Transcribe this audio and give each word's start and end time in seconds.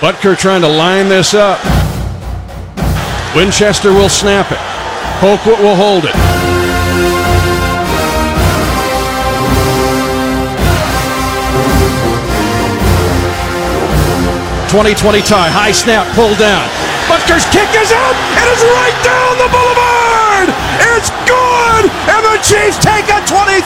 Butker 0.00 0.34
trying 0.34 0.62
to 0.62 0.68
line 0.68 1.10
this 1.10 1.34
up. 1.34 1.60
Winchester 3.36 3.92
will 3.92 4.08
snap 4.08 4.50
it. 4.50 4.58
Colquitt 5.20 5.62
will 5.62 5.76
hold 5.76 6.06
it. 6.06 6.14
2020 14.70 15.20
tie, 15.22 15.50
high 15.50 15.72
snap, 15.72 16.06
Pull 16.14 16.32
down. 16.38 16.64
Butker's 17.10 17.44
kick 17.50 17.68
is 17.76 17.90
out. 17.90 18.16
It 18.38 18.46
is 18.54 18.62
right 18.70 18.98
down 19.02 19.36
the 19.36 19.50
boulevard. 19.50 20.48
It's 20.96 21.10
and 22.08 22.22
the 22.24 22.38
Chiefs 22.42 22.78
take 22.80 23.06
a 23.12 23.20
23 23.26 23.62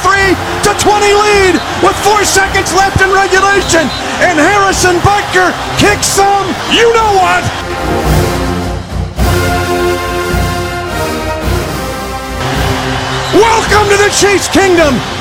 to 0.66 0.70
20 0.77 1.14
lead 1.14 1.54
with 1.82 1.96
four 2.02 2.25
seconds 2.25 2.72
left 2.75 3.00
in 3.00 3.11
regulation. 3.12 3.86
And 4.25 4.39
Harrison 4.39 4.96
Butker 5.00 5.52
kicks 5.79 6.07
some. 6.07 6.46
You 6.72 6.93
know 6.93 7.11
what? 7.16 7.43
Welcome 13.35 13.90
to 13.90 13.96
the 13.96 14.11
Chiefs 14.11 14.49
Kingdom. 14.49 15.14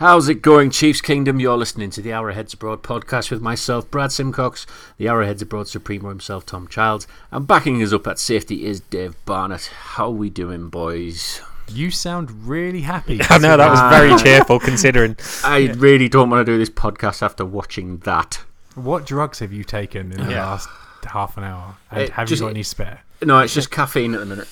How's 0.00 0.30
it 0.30 0.36
going, 0.40 0.70
Chiefs 0.70 1.02
Kingdom? 1.02 1.40
You're 1.40 1.58
listening 1.58 1.90
to 1.90 2.00
the 2.00 2.10
Arrowheads 2.10 2.54
Abroad 2.54 2.82
podcast 2.82 3.30
with 3.30 3.42
myself, 3.42 3.90
Brad 3.90 4.10
Simcox, 4.10 4.64
the 4.96 5.08
Arrowheads 5.08 5.42
Abroad 5.42 5.68
Supremo 5.68 6.08
himself, 6.08 6.46
Tom 6.46 6.68
Childs, 6.68 7.06
and 7.30 7.46
backing 7.46 7.82
us 7.82 7.92
up 7.92 8.06
at 8.06 8.18
safety 8.18 8.64
is 8.64 8.80
Dave 8.80 9.14
Barnett. 9.26 9.66
How 9.66 10.06
are 10.06 10.10
we 10.12 10.30
doing, 10.30 10.70
boys? 10.70 11.42
You 11.68 11.90
sound 11.90 12.48
really 12.48 12.80
happy. 12.80 13.20
I 13.28 13.36
know 13.36 13.58
that 13.58 13.70
was 13.70 13.78
very 13.94 14.12
ah. 14.12 14.16
cheerful 14.16 14.58
considering. 14.58 15.18
I 15.44 15.70
really 15.76 16.08
don't 16.08 16.30
want 16.30 16.46
to 16.46 16.50
do 16.50 16.56
this 16.56 16.70
podcast 16.70 17.22
after 17.22 17.44
watching 17.44 17.98
that. 17.98 18.40
What 18.76 19.04
drugs 19.04 19.40
have 19.40 19.52
you 19.52 19.64
taken 19.64 20.12
in 20.12 20.24
the 20.24 20.32
Yeah. 20.32 20.46
last 20.46 20.70
half 21.04 21.36
an 21.36 21.44
hour? 21.44 21.76
And 21.90 22.04
It 22.04 22.10
have 22.12 22.26
just- 22.26 22.40
you 22.40 22.46
got 22.46 22.52
any 22.52 22.62
spare? 22.62 23.00
No, 23.22 23.40
it's 23.40 23.52
just 23.52 23.70
caffeine 23.70 24.14
at 24.14 24.20
the 24.20 24.26
minute. 24.26 24.48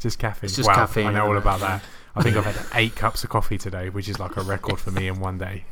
Just 0.00 0.18
caffeine. 0.18 0.46
It's 0.46 0.56
just 0.56 0.70
wow, 0.70 0.74
caffeine, 0.74 1.08
I 1.08 1.12
know 1.12 1.26
all 1.26 1.36
about 1.36 1.60
that. 1.60 1.82
I 2.16 2.22
think 2.22 2.36
I've 2.36 2.44
had 2.46 2.56
eight 2.74 2.94
cups 2.96 3.24
of 3.24 3.30
coffee 3.30 3.58
today, 3.58 3.90
which 3.90 4.08
is 4.08 4.18
like 4.18 4.36
a 4.36 4.40
record 4.42 4.78
for 4.80 4.90
me 4.90 5.06
in 5.08 5.20
one 5.20 5.38
day. 5.38 5.64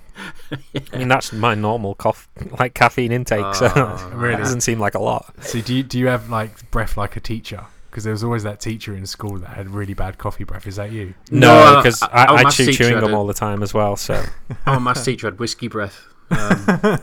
I 0.93 0.97
mean, 0.99 1.09
that's 1.09 1.33
my 1.33 1.55
normal 1.55 1.95
cough, 1.95 2.29
like 2.61 2.75
caffeine 2.75 3.11
intake, 3.13 3.55
so 3.55 3.73
Oh, 3.75 4.11
it 4.13 4.17
really? 4.17 4.37
doesn't 4.37 4.61
seem 4.61 4.79
like 4.79 4.95
a 4.95 5.01
lot. 5.01 5.35
So 5.45 5.61
do 5.61 5.75
you, 5.75 5.83
do 5.83 5.99
you 5.99 6.07
have 6.09 6.29
like 6.31 6.71
breath 6.71 6.97
like 6.97 7.17
a 7.17 7.21
teacher? 7.21 7.65
Because 7.91 8.05
there 8.05 8.13
was 8.13 8.23
always 8.25 8.43
that 8.43 8.61
teacher 8.61 8.95
in 8.95 9.07
school 9.07 9.39
that 9.39 9.51
had 9.51 9.69
really 9.71 9.95
bad 9.95 10.19
coffee 10.19 10.45
breath. 10.45 10.67
Is 10.67 10.77
that 10.77 10.91
you? 10.93 11.15
No, 11.31 11.49
No, 11.49 11.55
uh, 11.55 11.77
because 11.83 12.03
uh, 12.03 12.09
I- 12.13 12.27
oh, 12.27 12.35
I, 12.35 12.43
our 12.43 12.47
I, 12.47 12.51
chew 12.51 12.73
chewing 12.73 13.01
gum 13.01 13.13
a- 13.13 13.17
all 13.17 13.27
the 13.27 13.35
time 13.35 13.63
as 13.63 13.73
well. 13.73 13.97
So 13.97 14.23
oh, 14.51 14.57
Our 14.67 14.81
maths 14.81 15.05
teacher 15.05 15.27
had 15.29 15.39
whiskey 15.39 15.69
breath. 15.69 16.05
Um, 16.31 16.65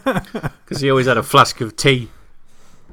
because 0.65 0.81
he 0.81 0.89
always 0.89 1.07
had 1.07 1.17
a 1.17 1.23
flask 1.23 1.59
of 1.61 1.75
tea. 1.75 2.09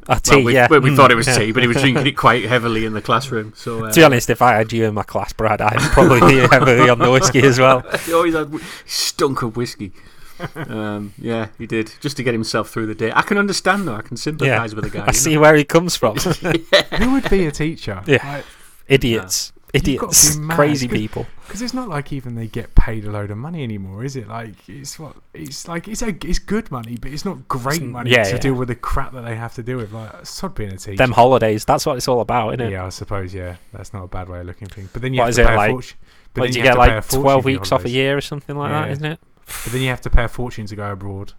A 0.09 0.13
Well, 0.13 0.21
tea, 0.21 0.45
we, 0.45 0.55
yeah. 0.55 0.67
well, 0.71 0.81
we 0.81 0.91
Mm, 0.91 0.97
thought 0.97 1.11
it 1.13 1.17
was 1.17 1.27
yeah. 1.29 1.39
tea, 1.39 1.53
but 1.53 1.63
he 1.63 1.69
was 1.69 1.77
drinking 1.77 2.07
it 2.07 2.17
quite 2.17 2.45
heavily 2.47 2.85
in 2.87 2.95
the 2.95 3.03
classroom. 3.03 3.53
So 3.57 3.85
uh, 3.85 3.93
To 3.93 4.01
be 4.01 4.05
honest, 4.05 4.31
if 4.31 4.41
I 4.43 4.55
had 4.55 4.73
you 4.73 4.85
in 4.87 4.95
my 4.95 5.03
class, 5.03 5.33
Brad, 5.33 5.61
I'd 5.61 5.79
probably 5.93 6.21
be 6.21 6.39
heavily 6.51 6.89
on 6.89 6.99
the 6.99 7.11
whiskey 7.11 7.43
as 7.43 7.59
well. 7.59 7.81
he 8.07 8.13
always 8.13 8.35
had 8.35 8.49
whi- 8.51 8.63
stunk 8.87 9.43
of 9.43 9.57
whiskey. 9.57 9.93
um, 10.55 11.13
yeah, 11.19 11.49
he 11.59 11.67
did 11.67 11.93
just 12.01 12.17
to 12.17 12.23
get 12.23 12.33
himself 12.33 12.71
through 12.71 12.87
the 12.87 12.95
day. 12.95 13.11
I 13.15 13.23
can 13.23 13.39
understand 13.39 13.89
though. 13.89 13.97
I 13.97 14.03
can 14.03 14.17
sympathise 14.17 14.75
with 14.75 14.85
the 14.85 14.91
guy. 14.91 15.03
I 15.05 15.07
you 15.09 15.13
see 15.13 15.37
where 15.37 15.55
he 15.57 15.65
comes 15.65 15.97
from. 15.97 16.17
Who 16.17 17.13
would 17.13 17.29
be 17.29 17.47
a 17.47 17.51
teacher? 17.51 18.03
Yeah. 18.07 18.43
Idiots, 18.87 19.53
You've 19.53 19.55
got 19.55 19.58
to 19.58 19.58
idiots, 19.75 20.37
crazy 20.49 20.89
people. 20.89 21.27
Because 21.47 21.63
it's 21.63 21.75
not 21.75 21.89
like 21.89 22.13
even 22.13 22.35
they 22.35 22.47
get 22.47 22.75
paid 22.75 23.05
a 23.05 23.11
load 23.11 23.31
of 23.31 23.39
money 23.39 23.63
anymore, 23.63 24.05
is 24.05 24.17
it? 24.17 24.29
Like 24.29 24.69
it's 24.69 24.99
what 24.99 25.17
it's 25.35 25.67
like. 25.69 25.89
It's 25.89 26.03
a, 26.03 26.09
it's 26.25 26.39
good 26.39 26.71
money, 26.71 26.97
but 27.01 27.11
it's 27.11 27.25
not 27.25 27.49
great 27.49 27.83
money 27.83 28.11
yeah, 28.11 28.25
to 28.25 28.31
yeah. 28.33 28.39
deal 28.39 28.55
with 28.55 28.69
the 28.69 28.75
crap 28.75 29.13
that 29.13 29.23
they 29.23 29.37
have 29.37 29.55
to 29.55 29.63
deal 29.63 29.79
with. 29.79 29.93
Like 29.93 30.27
sod 30.27 30.55
being 30.55 30.73
a 30.73 30.77
teacher. 30.77 30.97
Them 30.97 31.13
holidays, 31.13 31.65
that's 31.65 31.87
what 31.87 31.97
it's 31.97 32.09
all 32.09 32.21
about, 32.21 32.51
isn't 32.55 32.67
it? 32.67 32.73
Yeah, 32.73 32.87
I 32.87 32.89
suppose. 32.91 33.33
Yeah, 33.33 33.57
that's 33.73 33.93
not 33.93 34.05
a 34.05 34.09
bad 34.09 34.29
way 34.29 34.41
of 34.41 34.47
looking 34.47 34.67
at 34.69 34.75
things. 34.75 34.91
But 34.93 35.03
then 35.03 35.15
you 35.15 35.21
What 35.21 35.27
have 35.27 35.35
to 35.37 35.43
it, 35.43 35.47
pay 35.47 35.55
a 35.55 35.57
like- 35.57 35.71
fortune. 35.71 35.99
But 36.35 36.41
Like, 36.43 36.49
then 36.49 36.53
do 36.53 36.59
you 36.59 36.63
get 36.65 36.77
a 36.77 36.79
like 36.79 37.09
12 37.09 37.45
weeks 37.45 37.73
off 37.73 37.85
a 37.87 37.91
year 37.91 38.17
or 38.17 38.21
something 38.21 38.57
like 38.57 38.71
Yeah. 38.71 38.83
that, 38.83 38.91
isn't 38.91 39.05
it? 39.05 39.21
But 39.47 39.73
then 39.73 39.81
you 39.81 39.89
have 39.89 40.03
to 40.03 40.11
pay 40.11 40.25
a 40.25 40.29
fortune 40.29 40.67
to 40.67 40.77
go 40.77 40.93
abroad. 40.93 41.33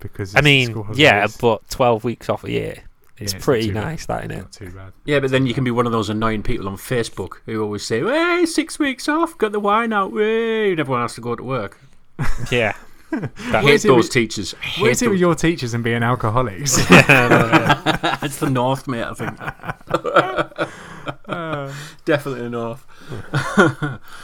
Because 0.00 0.34
I 0.34 0.40
mean, 0.40 0.84
yeah, 0.94 1.26
but 1.40 1.68
12 1.70 2.02
weeks 2.04 2.28
off 2.28 2.44
a 2.44 2.50
year. 2.50 2.82
It's 3.18 3.32
Yeah, 3.32 3.38
not 3.38 3.44
pretty 3.44 3.68
too 3.68 3.74
bad. 3.74 3.84
nice, 3.84 4.06
that, 4.06 4.20
isn't 4.24 4.30
it? 4.32 4.38
Not 4.38 4.52
too 4.52 4.70
bad. 4.70 4.92
Yeah, 5.04 5.20
but 5.20 5.30
then 5.30 5.46
you 5.46 5.54
can 5.54 5.62
be 5.64 5.70
one 5.70 5.86
of 5.86 5.92
those 5.92 6.10
annoying 6.10 6.42
people 6.42 6.68
on 6.68 6.76
Facebook 6.76 7.34
who 7.46 7.62
always 7.62 7.84
say, 7.84 8.00
"Hey, 8.02 8.44
six 8.44 8.78
weeks 8.78 9.08
off, 9.08 9.38
got 9.38 9.52
the 9.52 9.60
wine 9.60 9.92
out, 9.92 10.12
way!" 10.12 10.72
And 10.72 10.80
everyone 10.80 11.02
has 11.02 11.14
to 11.14 11.20
go 11.20 11.36
to 11.36 11.42
work. 11.42 11.78
Yeah. 12.50 12.74
I 13.12 13.16
That- 13.52 13.62
hate 13.62 13.82
those 13.82 14.04
with- 14.06 14.10
teachers. 14.10 14.54
I 14.60 14.80
What 14.80 14.88
hate 14.88 15.02
it 15.02 15.08
with 15.08 15.20
your 15.20 15.36
teachers 15.36 15.72
and 15.74 15.84
being 15.84 16.02
alcoholics? 16.02 16.76
it's 16.90 18.38
the 18.38 18.50
north, 18.50 18.88
mate. 18.88 19.04
I 19.04 19.14
think 19.14 19.38
definitely 22.04 22.42
the 22.42 22.50
north. 22.50 22.84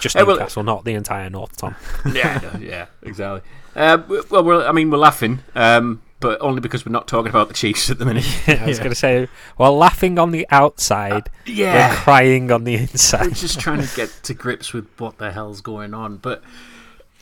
Just 0.00 0.16
Hey, 0.16 0.22
well- 0.24 0.36
Newcastle, 0.36 0.62
not 0.62 0.84
the 0.84 0.94
entire 0.94 1.30
North, 1.30 1.56
Tom. 1.56 1.76
yeah, 2.12 2.56
yeah, 2.58 2.86
exactly. 3.02 3.42
Uh, 3.76 3.98
well, 4.30 4.42
we're, 4.44 4.66
I 4.66 4.72
mean, 4.72 4.90
we're 4.90 4.98
laughing, 4.98 5.40
um, 5.54 6.02
but 6.20 6.40
only 6.40 6.60
because 6.60 6.84
we're 6.86 6.92
not 6.92 7.08
talking 7.08 7.30
about 7.30 7.48
the 7.48 7.54
Chiefs 7.54 7.90
at 7.90 7.98
the 7.98 8.04
minute. 8.04 8.26
I 8.48 8.66
was 8.66 8.78
going 8.78 8.90
to 8.90 8.94
say, 8.94 9.26
well, 9.58 9.76
laughing 9.76 10.18
on 10.18 10.30
the 10.30 10.46
outside, 10.50 11.30
yeah, 11.46 11.72
we're 11.72 11.78
yeah, 11.78 11.96
crying 11.96 12.52
on 12.52 12.64
the 12.64 12.76
we're 12.76 12.80
inside. 12.82 13.34
just 13.34 13.58
trying 13.58 13.80
to 13.86 13.96
get 13.96 14.08
to 14.24 14.34
grips 14.34 14.72
with 14.72 14.86
what 14.98 15.18
the 15.18 15.32
hell's 15.32 15.60
going 15.60 15.94
on. 15.94 16.18
But 16.18 16.42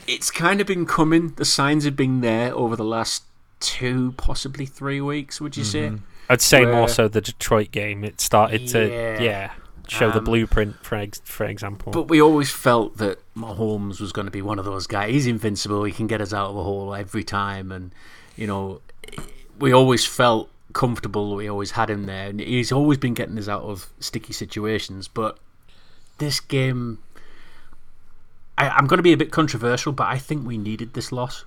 it's 0.07 0.31
kind 0.31 0.61
of 0.61 0.67
been 0.67 0.85
coming. 0.87 1.35
The 1.37 1.45
signs 1.45 1.85
have 1.85 1.97
been 1.97 2.21
there 2.21 2.53
over 2.55 2.77
the 2.77 2.85
last 2.85 3.23
two, 3.61 4.13
possibly 4.17 4.67
three 4.67 5.01
weeks. 5.01 5.41
Would 5.41 5.57
you 5.57 5.65
say? 5.65 5.93
I'd 6.29 6.41
say 6.41 6.65
Where- 6.65 6.75
more 6.75 6.89
so 6.89 7.09
the 7.09 7.21
Detroit 7.21 7.71
game. 7.71 8.05
It 8.05 8.21
started 8.21 8.69
to, 8.69 8.89
Yeah. 8.91 9.23
yeah, 9.23 9.51
show 9.89 10.11
the 10.11 10.19
Um, 10.19 10.25
blueprint, 10.25 10.77
for 10.85 10.97
ex- 10.97 11.23
for 11.25 11.47
example. 11.47 11.91
But 11.93 12.09
we 12.09 12.21
always 12.21 12.51
felt 12.51 12.99
that 12.99 13.19
Mahomes 13.35 14.01
was 14.01 14.13
going 14.13 14.27
to 14.27 14.31
be 14.31 14.43
one 14.43 14.59
of 14.59 14.65
those 14.67 14.87
guys. 14.87 15.11
He's 15.13 15.27
invincible. 15.27 15.85
He 15.85 15.93
can 15.93 16.07
get 16.07 16.21
us 16.21 16.33
out 16.35 16.51
of 16.51 16.57
a 16.57 16.63
hole 16.63 16.95
every 16.95 17.25
time, 17.25 17.73
and 17.73 17.93
you 18.37 18.47
know, 18.47 18.81
we 19.59 19.73
always 19.73 20.05
felt 20.05 20.51
comfortable. 20.73 21.35
We 21.37 21.49
always 21.49 21.73
had 21.73 21.91
him 21.91 22.05
there, 22.05 22.29
and 22.29 22.41
he's 22.41 22.73
always 22.73 22.99
been 22.99 23.15
getting 23.15 23.39
us 23.39 23.49
out 23.49 23.63
of 23.63 23.89
sticky 24.01 24.33
situations. 24.33 25.09
But 25.09 25.39
this 26.19 26.41
game, 26.41 26.99
I, 28.57 28.69
I'm 28.69 28.87
going 28.87 28.99
to 28.99 29.03
be 29.03 29.13
a 29.13 29.17
bit 29.17 29.31
controversial, 29.31 29.93
but 29.93 30.07
I 30.07 30.19
think 30.19 30.47
we 30.47 30.59
needed 30.59 30.95
this 30.95 31.13
loss, 31.13 31.45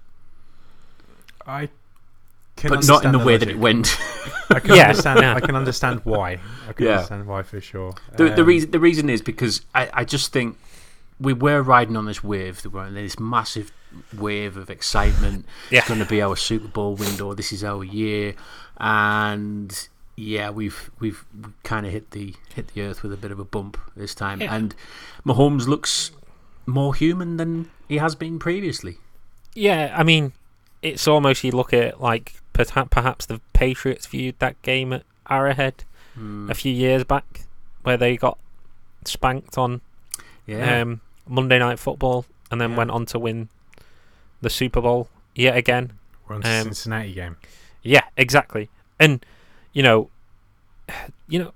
I 1.46 1.70
can 2.56 2.70
but 2.70 2.86
not 2.88 3.04
in 3.04 3.10
understand 3.10 3.14
the 3.14 3.20
way 3.20 3.38
that 3.38 3.50
it 3.50 3.58
went. 3.58 3.98
I 4.50 4.60
can 4.60 4.76
Yeah, 4.76 4.90
understand. 4.90 5.20
yeah. 5.22 5.34
I 5.36 5.40
can 5.40 5.56
understand 5.56 6.02
why. 6.04 6.40
I 6.68 6.74
can 6.74 6.86
Yeah. 6.86 6.94
understand 6.96 7.28
why 7.28 7.44
for 7.44 7.60
sure. 7.62 7.94
The, 8.18 8.30
the 8.30 8.42
Um, 8.42 8.48
reason 8.48 8.72
the 8.72 8.80
reason 8.80 9.10
is 9.10 9.22
because 9.22 9.62
I, 9.74 9.90
I 9.94 10.04
just 10.06 10.32
think 10.32 10.58
we 11.22 11.34
were 11.34 11.62
riding 11.62 11.96
on 11.96 12.06
this 12.06 12.24
wave. 12.24 12.62
This 12.64 13.20
massive 13.20 13.72
wave 14.18 14.58
of 14.58 14.70
excitement. 14.70 15.46
Yeah. 15.70 15.80
It's 15.80 15.88
going 15.88 16.00
to 16.02 16.06
be 16.06 16.22
our 16.22 16.36
Super 16.36 16.68
Bowl 16.68 16.96
window. 16.96 17.34
This 17.34 17.52
is 17.54 17.64
our 17.64 17.84
year, 17.84 18.34
and 18.78 19.88
yeah, 20.18 20.50
we've 20.50 20.92
we've 21.00 21.24
kind 21.64 21.86
of 21.86 21.92
hit 21.92 22.12
the 22.12 22.36
hit 22.56 22.68
the 22.74 22.82
earth 22.82 23.04
with 23.04 23.14
a 23.14 23.18
bit 23.18 23.32
of 23.32 23.40
a 23.40 23.46
bump 23.46 23.78
this 23.96 24.14
time. 24.16 24.42
Yeah. 24.42 24.54
And 24.56 24.76
Mahomes 25.26 25.68
looks 25.68 26.12
more 26.66 26.94
human 26.96 27.38
than 27.38 27.70
he 27.88 27.98
has 28.00 28.16
been 28.16 28.38
previously. 28.40 28.98
yeah, 29.54 29.94
I 29.98 30.04
mean, 30.04 30.34
it's 30.82 31.08
almost 31.08 31.44
you 31.44 31.52
look 31.52 31.74
at 31.74 32.02
like 32.02 32.42
perha- 32.54 32.90
perhaps 32.90 33.26
the 33.26 33.40
Patriots 33.54 34.06
viewed 34.08 34.38
that 34.40 34.62
game 34.62 34.92
at 34.94 35.04
Arrowhead 35.30 35.84
Hmm. 36.16 36.52
a 36.52 36.54
few 36.54 36.74
years 36.74 37.06
back, 37.06 37.46
where 37.84 37.96
they 37.96 38.18
got 38.18 38.38
spanked 39.06 39.58
on 39.58 39.80
Yeah, 40.46 40.82
um, 40.82 41.00
Monday 41.28 41.60
Night 41.60 41.80
Football, 41.80 42.26
and 42.50 42.60
then 42.60 42.72
Yeah. 42.72 42.78
went 42.78 42.92
on 42.92 43.06
to 43.08 43.20
win 43.20 43.50
the 44.42 44.50
Super 44.50 44.82
Bowl 44.82 45.10
yet 45.36 45.56
again. 45.56 45.94
we're 46.28 46.36
on 46.36 46.42
to 46.42 46.50
um, 46.50 46.64
Cincinnati 46.66 47.14
game. 47.14 47.38
Yeah, 47.84 48.04
exactly. 48.18 48.70
And 49.00 49.26
you 49.74 49.84
know, 49.84 50.10
you 51.28 51.40
know, 51.40 51.54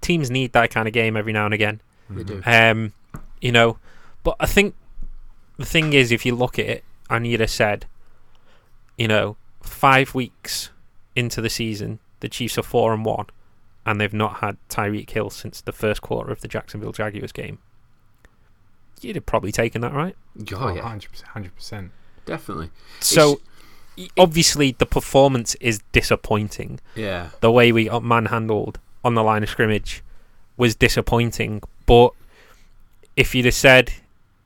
teams 0.00 0.30
need 0.30 0.52
that 0.52 0.70
kind 0.70 0.86
of 0.88 0.94
game 0.94 1.16
every 1.16 1.32
now 1.32 1.44
and 1.44 1.54
again. 1.54 1.80
they 2.08 2.24
do. 2.24 2.42
Um, 2.44 2.92
you 3.40 3.52
know, 3.52 3.78
but 4.22 4.36
I 4.40 4.46
think 4.46 4.74
the 5.56 5.64
thing 5.64 5.92
is, 5.92 6.10
if 6.12 6.24
you 6.26 6.34
look 6.34 6.58
at 6.58 6.66
it, 6.66 6.84
and 7.08 7.26
you'd 7.26 7.40
have 7.40 7.50
said, 7.50 7.86
you 8.96 9.08
know, 9.08 9.36
five 9.62 10.14
weeks 10.14 10.70
into 11.16 11.40
the 11.40 11.50
season, 11.50 11.98
the 12.20 12.28
Chiefs 12.28 12.58
are 12.58 12.62
four 12.62 12.92
and 12.92 13.04
one, 13.04 13.26
and 13.86 14.00
they've 14.00 14.12
not 14.12 14.38
had 14.40 14.56
Tyreek 14.68 15.10
Hill 15.10 15.30
since 15.30 15.60
the 15.60 15.72
first 15.72 16.02
quarter 16.02 16.30
of 16.30 16.40
the 16.40 16.48
Jacksonville 16.48 16.92
Jaguars 16.92 17.32
game. 17.32 17.58
You'd 19.00 19.16
have 19.16 19.26
probably 19.26 19.52
taken 19.52 19.80
that, 19.82 19.92
right? 19.92 20.14
Oh 20.54 20.74
yeah, 20.74 20.82
hundred 20.82 21.12
percent. 21.56 21.90
definitely. 22.26 22.70
So, 23.00 23.40
y- 23.96 24.08
obviously, 24.18 24.72
the 24.72 24.86
performance 24.86 25.54
is 25.56 25.80
disappointing. 25.92 26.80
Yeah, 26.94 27.30
the 27.40 27.50
way 27.50 27.72
we 27.72 27.86
got 27.86 28.02
manhandled 28.04 28.78
on 29.04 29.14
the 29.14 29.22
line 29.22 29.42
of 29.42 29.48
scrimmage 29.48 30.02
was 30.56 30.74
disappointing. 30.74 31.62
But 31.86 32.12
if 33.16 33.34
you'd 33.34 33.46
have 33.46 33.54
said 33.54 33.92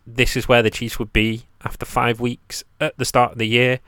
this 0.07 0.37
is 0.37 0.47
where 0.49 0.63
the 0.63 0.71
Chiefs 0.71 0.99
would 0.99 1.13
be 1.13 1.45
after 1.65 1.85
five 1.87 2.21
weeks 2.21 2.63
at 2.81 2.97
the 2.99 3.05
start 3.05 3.33
of 3.33 3.39
the 3.39 3.49
year, 3.49 3.81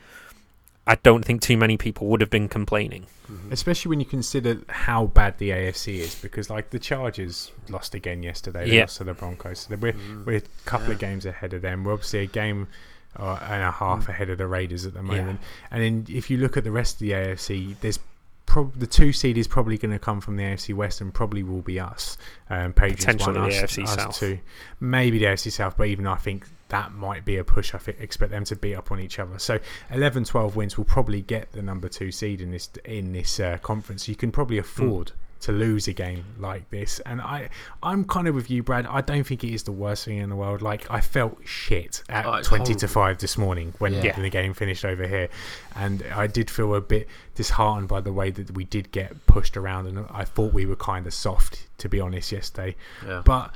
I 0.87 0.95
don't 0.97 1.25
think 1.25 1.41
too 1.43 1.57
many 1.57 1.77
people 1.77 2.07
would 2.09 2.21
have 2.21 2.31
been 2.31 2.49
complaining. 2.49 3.07
Especially 3.51 3.89
when 3.89 3.99
you 3.99 4.07
consider 4.07 4.59
how 4.69 5.07
bad 5.07 5.39
the 5.39 5.51
AFC 5.51 5.97
is, 5.99 6.15
because 6.15 6.49
like 6.49 6.71
the 6.71 6.79
Chargers 6.79 7.51
lost 7.69 7.95
again 7.97 8.23
yesterday, 8.23 8.69
they 8.69 8.77
Yeah. 8.77 8.83
lost 8.83 8.99
to 8.99 9.05
the 9.05 9.15
Broncos. 9.15 9.61
So 9.69 9.75
we're 9.77 9.95
we're 10.25 10.37
a 10.37 10.43
couple 10.65 10.93
of 10.93 10.99
games 11.01 11.27
ahead 11.27 11.53
of 11.55 11.63
them. 11.63 11.83
We're 11.83 11.93
obviously 11.95 12.21
a 12.21 12.27
game 12.27 12.69
uh, 13.19 13.39
and 13.49 13.63
a 13.65 13.71
half 13.73 14.09
ahead 14.09 14.31
of 14.31 14.39
the 14.39 14.47
Raiders 14.47 14.87
at 14.87 14.95
the 14.95 15.03
moment. 15.03 15.41
And 15.71 15.83
then 15.83 16.07
if 16.15 16.31
you 16.31 16.37
look 16.37 16.57
at 16.57 16.63
the 16.65 16.71
rest 16.71 16.97
of 16.97 16.99
the 17.01 17.13
AFC, 17.13 17.75
there's 17.81 17.99
prob- 18.45 18.79
the 18.79 18.87
two 18.87 19.13
seed 19.13 19.39
is 19.39 19.49
probably 19.49 19.79
going 19.79 19.91
to 19.93 19.99
come 19.99 20.21
from 20.21 20.37
the 20.37 20.43
AFC 20.45 20.73
West 20.75 21.01
and 21.01 21.13
probably 21.13 21.43
will 21.43 21.63
be 21.63 21.81
us. 21.81 22.17
Um, 22.51 22.73
Patriots 22.75 23.07
Potentially 23.07 23.39
one, 23.41 23.49
the 23.51 23.57
us, 23.57 23.63
AFC 23.73 23.83
us 23.85 23.95
South. 23.95 24.17
two, 24.21 24.39
maybe 24.81 25.19
the 25.19 25.25
AFC 25.25 25.51
South, 25.51 25.77
but 25.77 25.89
even 25.89 26.07
I 26.07 26.17
think 26.17 26.47
that 26.69 26.93
might 26.93 27.25
be 27.25 27.37
a 27.37 27.45
push. 27.45 27.75
I 27.75 27.79
think, 27.79 27.99
expect 28.01 28.33
them 28.33 28.45
to 28.45 28.57
beat 28.57 28.75
up 28.75 28.91
on 28.91 29.01
each 29.01 29.19
other. 29.19 29.39
So 29.39 29.59
11, 29.91 30.25
12 30.25 30.57
wins 30.57 30.77
will 30.77 30.85
probably 30.85 31.23
get 31.23 31.53
the 31.53 31.63
number 31.63 31.89
two 31.89 32.11
seed 32.11 32.41
in 32.41 32.51
this 32.51 32.69
in 32.85 33.13
this 33.13 33.39
uh, 33.41 33.59
conference. 33.63 34.09
You 34.09 34.17
can 34.17 34.33
probably 34.33 34.59
afford 34.59 35.13
to 35.39 35.53
lose 35.53 35.87
a 35.87 35.93
game 35.93 36.25
like 36.39 36.69
this. 36.71 36.99
And 37.01 37.21
I, 37.21 37.51
I'm 37.83 38.05
kind 38.05 38.27
of 38.27 38.35
with 38.35 38.51
you, 38.51 38.63
Brad. 38.63 38.87
I 38.87 39.03
don't 39.03 39.23
think 39.25 39.45
it 39.45 39.53
is 39.53 39.65
the 39.65 39.71
worst 39.71 40.07
thing 40.07 40.17
in 40.17 40.31
the 40.31 40.35
world. 40.35 40.63
Like 40.63 40.91
I 40.91 41.03
felt 41.03 41.39
shit 41.45 42.03
at 42.09 42.25
Oh, 42.25 42.33
it's 42.35 42.49
20 42.49 42.75
to 42.77 42.89
five 42.89 43.19
this 43.19 43.37
morning 43.37 43.75
when 43.79 43.93
Yeah. 43.93 44.19
the 44.19 44.31
game 44.31 44.55
finished 44.55 44.85
over 44.85 45.07
here, 45.07 45.29
and 45.75 46.03
I 46.15 46.27
did 46.27 46.51
feel 46.51 46.75
a 46.75 46.81
bit 46.81 47.07
disheartened 47.35 47.87
by 47.87 48.01
the 48.01 48.13
way 48.15 48.31
that 48.31 48.53
we 48.57 48.65
did 48.65 48.91
get 48.93 49.27
pushed 49.27 49.59
around, 49.59 49.87
and 49.89 50.07
I 50.11 50.25
thought 50.25 50.55
we 50.55 50.65
were 50.65 50.75
kind 50.75 51.07
of 51.07 51.13
soft, 51.13 51.69
to 51.79 51.89
be 51.91 52.01
honest, 52.01 52.33
yesterday. 52.33 52.75
Yeah. 53.07 53.21
But 53.25 53.55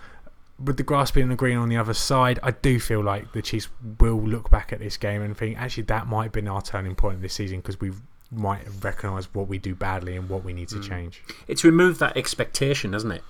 with 0.63 0.77
the 0.77 0.83
grass 0.83 1.11
being 1.11 1.29
the 1.29 1.37
green 1.37 1.57
on 1.57 1.69
the 1.69 1.77
other 1.77 1.95
side, 1.95 2.39
I 2.43 2.51
do 2.51 2.79
feel 2.79 3.03
like 3.03 3.33
the 3.33 3.43
Chiefs 3.43 3.69
will 3.99 4.21
look 4.21 4.51
back 4.51 4.73
at 4.73 4.79
this 4.79 4.97
game 4.97 5.23
and 5.23 5.37
think 5.37 5.59
actually 5.59 5.85
that 5.85 6.07
might 6.07 6.25
have 6.25 6.33
been 6.33 6.49
our 6.49 6.63
turning 6.63 6.95
point 6.95 7.23
this 7.23 7.35
season 7.35 7.59
because 7.61 7.81
we 7.81 7.93
might 8.31 8.63
recognise 8.83 9.33
what 9.35 9.49
we 9.49 9.59
do 9.59 9.75
badly 9.75 10.17
and 10.17 10.29
what 10.29 10.45
we 10.45 10.53
need 10.53 10.69
to 10.69 10.77
Mm. 10.77 10.89
change. 10.89 11.23
It's 11.49 11.65
removed 11.65 11.99
that 12.01 12.17
expectation, 12.17 12.93
hasn't 12.93 13.13
it? 13.15 13.25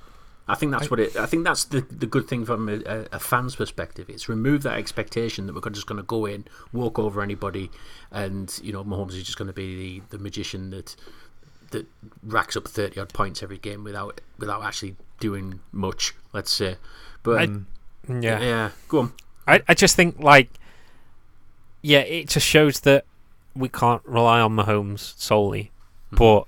I 0.48 0.56
think 0.56 0.72
that's 0.72 0.90
what 0.90 0.98
it. 0.98 1.14
I 1.16 1.26
think 1.26 1.44
that's 1.44 1.64
the 1.64 1.82
the 1.82 2.06
good 2.06 2.26
thing 2.26 2.44
from 2.44 2.68
a, 2.68 2.80
a, 2.84 3.06
a 3.12 3.18
fan's 3.20 3.54
perspective. 3.54 4.10
It's 4.10 4.28
removed 4.28 4.64
that 4.64 4.76
expectation 4.78 5.46
that 5.46 5.54
we're 5.54 5.70
just 5.70 5.86
going 5.86 5.98
to 5.98 6.02
go 6.02 6.26
in, 6.26 6.44
walk 6.72 6.98
over 6.98 7.22
anybody, 7.22 7.70
and 8.10 8.52
you 8.62 8.72
know 8.72 8.82
Mahomes 8.82 9.10
is 9.14 9.22
just 9.22 9.38
going 9.38 9.46
to 9.46 9.54
be 9.54 10.00
the, 10.00 10.16
the 10.16 10.18
magician 10.18 10.70
that 10.70 10.96
that 11.70 11.86
racks 12.24 12.56
up 12.56 12.66
thirty 12.66 12.98
odd 12.98 13.12
points 13.14 13.44
every 13.44 13.58
game 13.58 13.84
without 13.84 14.20
without 14.38 14.64
actually 14.64 14.96
doing 15.20 15.60
much. 15.72 16.14
Let's 16.32 16.50
say, 16.50 16.76
but 17.22 17.40
I- 17.40 17.44
um, 17.44 17.66
Yeah. 18.08 18.40
yeah, 18.40 18.70
go 18.88 19.00
on. 19.00 19.12
I, 19.46 19.62
I 19.68 19.74
just 19.74 19.94
think 19.96 20.18
like 20.18 20.50
yeah, 21.82 22.00
it 22.00 22.28
just 22.28 22.46
shows 22.46 22.80
that 22.80 23.04
we 23.54 23.68
can't 23.68 24.02
rely 24.04 24.40
on 24.40 24.54
Mahomes 24.56 25.18
solely. 25.18 25.70
Mm-hmm. 26.12 26.16
But 26.16 26.44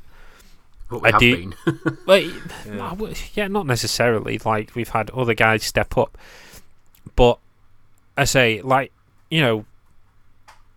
But 0.91 1.03
we 1.03 1.09
I 1.09 1.13
have 1.13 1.21
do- 1.21 1.37
been. 1.37 1.99
like, 2.07 2.27
no, 2.67 3.13
yeah, 3.35 3.49
not 3.49 3.67
necessarily. 3.67 4.39
Like 4.45 4.75
we've 4.75 4.89
had 4.91 5.11
other 5.11 5.35
guys 5.35 5.65
step 5.65 5.97
up, 5.97 6.17
but 7.17 7.39
I 8.17 8.25
say 8.25 8.61
like 8.63 8.93
you 9.31 9.41
know 9.41 9.65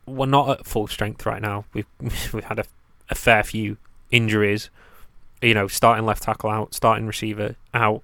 we're 0.07 0.25
not 0.27 0.49
at 0.59 0.65
full 0.65 0.87
strength 0.87 1.25
right 1.25 1.41
now. 1.41 1.65
We've 1.73 1.87
we've 1.99 2.43
had 2.45 2.59
a, 2.59 2.65
a 3.09 3.15
fair 3.15 3.43
few 3.43 3.77
injuries. 4.11 4.69
You 5.45 5.53
know, 5.53 5.67
starting 5.67 6.05
left 6.05 6.23
tackle 6.23 6.49
out, 6.49 6.73
starting 6.73 7.05
receiver 7.05 7.55
out, 7.73 8.01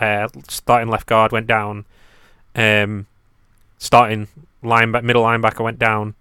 uh, 0.00 0.28
starting 0.48 0.88
left 0.88 1.06
guard 1.06 1.32
went 1.32 1.46
down, 1.46 1.84
um, 2.54 3.06
starting 3.78 4.28
linebacker, 4.64 5.02
middle 5.04 5.22
linebacker 5.22 5.62
went 5.62 5.78
down, 5.78 6.14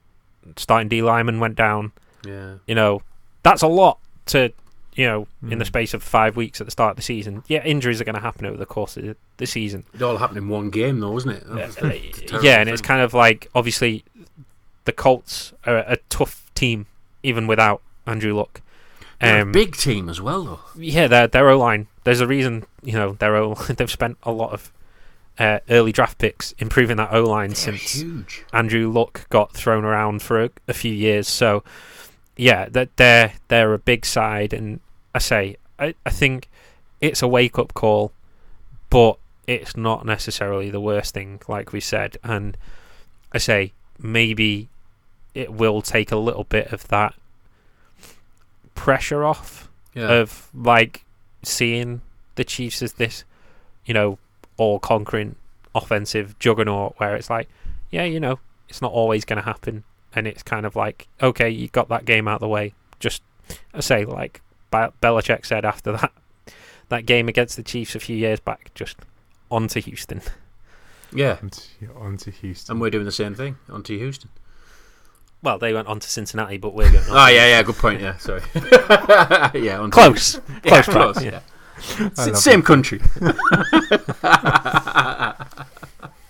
starting 0.57 0.87
D 0.87 1.01
lineman 1.01 1.39
went 1.39 1.55
down 1.55 1.91
yeah, 2.25 2.55
you 2.67 2.73
know, 2.75 3.01
that's 3.43 3.61
a 3.61 3.67
lot 3.67 3.99
to, 4.27 4.51
you 4.95 5.05
know, 5.05 5.27
in 5.49 5.59
the 5.59 5.65
Mm. 5.65 5.67
space 5.67 5.93
of 5.93 6.01
five 6.01 6.35
weeks 6.35 6.59
at 6.59 6.65
the 6.67 6.71
start 6.71 6.91
of 6.91 6.95
the 6.97 7.03
season. 7.03 7.43
Yeah, 7.47 7.63
injuries 7.63 8.01
are 8.01 8.03
going 8.03 8.15
to 8.15 8.21
happen 8.21 8.45
over 8.47 8.57
the 8.57 8.65
course 8.65 8.97
of 8.97 9.15
the- 9.37 9.45
season. 9.47 9.83
it 9.93 10.01
all 10.01 10.17
happened 10.17 10.37
in 10.39 10.47
one 10.49 10.69
game, 10.71 10.99
though, 11.01 11.11
wasn't 11.11 11.37
it? 11.37 11.47
Was 11.47 11.77
yeah, 12.43 12.59
and 12.61 12.69
it's 12.69 12.81
kind 12.81 13.01
of 13.01 13.13
like 13.13 13.47
obviously 13.53 14.03
the 14.85 14.91
Colts 14.91 15.53
are 15.67 15.77
a 15.77 15.97
tough 16.09 16.49
team 16.55 16.87
even 17.21 17.45
without 17.47 17.81
Andrew 18.07 18.35
Luck. 18.35 18.61
They're 19.25 19.39
a 19.39 19.41
Um, 19.43 19.51
big 19.51 19.75
team 19.75 20.09
as 20.09 20.21
well, 20.21 20.43
though. 20.43 20.59
yeah, 20.77 21.07
their 21.07 21.27
their 21.27 21.49
O 21.49 21.57
line. 21.57 21.87
There's 22.03 22.21
a 22.21 22.27
reason, 22.27 22.65
you 22.83 22.93
know, 22.93 23.13
their 23.13 23.35
O. 23.35 23.53
They've 23.69 23.89
spent 23.91 24.17
a 24.23 24.31
lot 24.31 24.51
of 24.53 24.71
uh, 25.39 25.59
early 25.69 25.91
draft 25.91 26.17
picks 26.17 26.53
improving 26.59 26.97
that 26.97 27.11
O 27.13 27.23
line 27.23 27.55
since 27.55 27.93
huge. 27.99 28.45
Andrew 28.53 28.89
Luck 28.91 29.27
got 29.29 29.53
thrown 29.53 29.83
around 29.83 30.21
for 30.21 30.43
a, 30.43 30.49
a 30.67 30.73
few 30.73 30.93
years. 30.93 31.27
So, 31.27 31.63
yeah, 32.37 32.69
that 32.69 32.95
they're 32.97 33.33
they're 33.49 33.73
a 33.73 33.79
big 33.79 34.05
side, 34.05 34.53
and 34.53 34.79
I 35.13 35.19
say 35.19 35.57
I, 35.79 35.95
I 36.05 36.09
think 36.09 36.47
it's 37.01 37.21
a 37.21 37.27
wake 37.27 37.59
up 37.59 37.73
call, 37.73 38.11
but 38.89 39.17
it's 39.47 39.75
not 39.77 40.05
necessarily 40.05 40.69
the 40.69 40.79
worst 40.81 41.13
thing, 41.13 41.39
like 41.47 41.71
we 41.73 41.79
said. 41.79 42.17
And 42.23 42.57
I 43.33 43.37
say 43.37 43.73
maybe 43.99 44.69
it 45.33 45.51
will 45.51 45.81
take 45.81 46.11
a 46.11 46.15
little 46.17 46.45
bit 46.45 46.71
of 46.71 46.87
that 46.87 47.13
pressure 48.75 49.23
off 49.23 49.69
Yeah. 49.93 50.11
of 50.13 50.49
like 50.53 51.03
seeing 51.43 52.01
the 52.35 52.43
Chiefs 52.43 52.81
as 52.81 52.93
this, 52.93 53.23
you 53.85 53.93
know, 53.93 54.17
all 54.57 54.79
conquering 54.79 55.35
offensive 55.73 56.37
juggernaut 56.39 56.93
where 56.97 57.15
it's 57.15 57.29
like, 57.29 57.49
yeah, 57.91 58.03
you 58.03 58.19
know, 58.19 58.39
it's 58.69 58.81
not 58.81 58.91
always 58.91 59.25
going 59.25 59.37
to 59.37 59.43
happen. 59.45 59.83
And 60.13 60.27
it's 60.27 60.43
kind 60.43 60.65
of 60.65 60.75
like, 60.75 61.07
okay, 61.21 61.49
you 61.49 61.67
got 61.67 61.89
that 61.89 62.05
game 62.05 62.27
out 62.27 62.35
of 62.35 62.39
the 62.41 62.47
way. 62.47 62.73
Just, 62.99 63.21
I 63.73 63.81
say, 63.81 64.05
like 64.05 64.41
Be- 64.71 64.93
Belichick 65.01 65.45
said 65.45 65.65
after 65.65 65.91
that 65.93 66.11
that 66.89 67.05
game 67.05 67.27
against 67.27 67.55
the 67.57 67.63
Chiefs 67.63 67.95
a 67.95 67.99
few 67.99 68.15
years 68.15 68.39
back, 68.39 68.71
just 68.75 68.97
on 69.51 69.67
to 69.69 69.79
Houston. 69.79 70.21
yeah. 71.13 71.37
On 71.41 71.49
to, 71.49 71.61
on 71.97 72.17
to 72.17 72.31
Houston. 72.31 72.73
And 72.73 72.81
we're 72.81 72.89
doing 72.91 73.05
the 73.05 73.11
same 73.11 73.33
thing. 73.35 73.57
On 73.69 73.81
to 73.83 73.97
Houston. 73.97 74.29
Well, 75.45 75.59
they 75.59 75.73
went 75.73 75.87
on 75.87 75.99
to 75.99 76.09
Cincinnati, 76.09 76.57
but 76.57 76.73
we're 76.73 76.91
going 76.91 77.05
on. 77.07 77.11
Oh, 77.11 77.27
yeah, 77.27 77.45
yeah. 77.47 77.61
Good 77.63 77.75
point. 77.75 78.01
Yeah, 78.01 78.17
sorry. 78.17 78.41
yeah, 79.63 79.79
on 79.79 79.91
to 79.91 79.93
Close. 79.93 80.41
Yeah, 80.63 80.69
Close, 80.81 80.85
close. 80.85 81.13
Brad, 81.21 81.23
Yeah. 81.33 81.39
I 82.17 82.25
love 82.25 82.37
Same 82.37 82.63
country. 82.63 82.99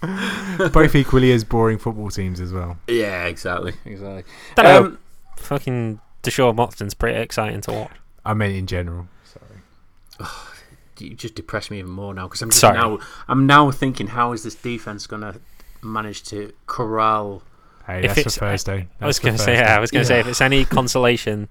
Both 0.73 0.95
equally 0.95 1.31
as 1.31 1.43
boring 1.43 1.77
football 1.77 2.09
teams 2.09 2.39
as 2.39 2.51
well. 2.53 2.77
yeah, 2.87 3.25
exactly. 3.25 3.73
Exactly. 3.85 4.23
Don't 4.55 4.65
know. 4.65 4.85
Um, 4.85 4.99
Fucking 5.37 5.99
Deshaun 6.23 6.55
Watson's 6.55 6.93
pretty 6.93 7.17
exciting 7.19 7.61
to 7.61 7.71
watch. 7.71 7.91
I 8.25 8.33
mean, 8.33 8.55
in 8.55 8.67
general. 8.67 9.07
Sorry. 9.23 10.29
you 10.99 11.13
just 11.15 11.35
depress 11.35 11.71
me 11.71 11.79
even 11.79 11.91
more 11.91 12.13
now 12.13 12.27
because 12.27 12.41
I'm 12.41 12.49
just 12.49 12.59
Sorry. 12.61 12.77
now. 12.77 12.99
I'm 13.27 13.45
now 13.47 13.71
thinking, 13.71 14.07
how 14.07 14.31
is 14.33 14.43
this 14.43 14.55
defense 14.55 15.07
going 15.07 15.21
to 15.21 15.39
manage 15.81 16.23
to 16.25 16.51
corral? 16.67 17.43
Hey, 17.87 17.99
If 17.99 18.07
that's 18.07 18.19
it's- 18.19 18.33
for 18.37 18.45
Thursday. 18.45 18.87
I 18.99 19.05
was 19.05 19.19
going 19.19 19.35
to 19.35 19.41
say, 19.41 19.55
yeah, 19.55 19.75
I 19.75 19.79
was 19.79 19.91
going 19.91 20.01
to 20.03 20.07
say, 20.07 20.19
if 20.19 20.27
it's 20.27 20.41
any 20.41 20.65
consolation, 20.65 21.49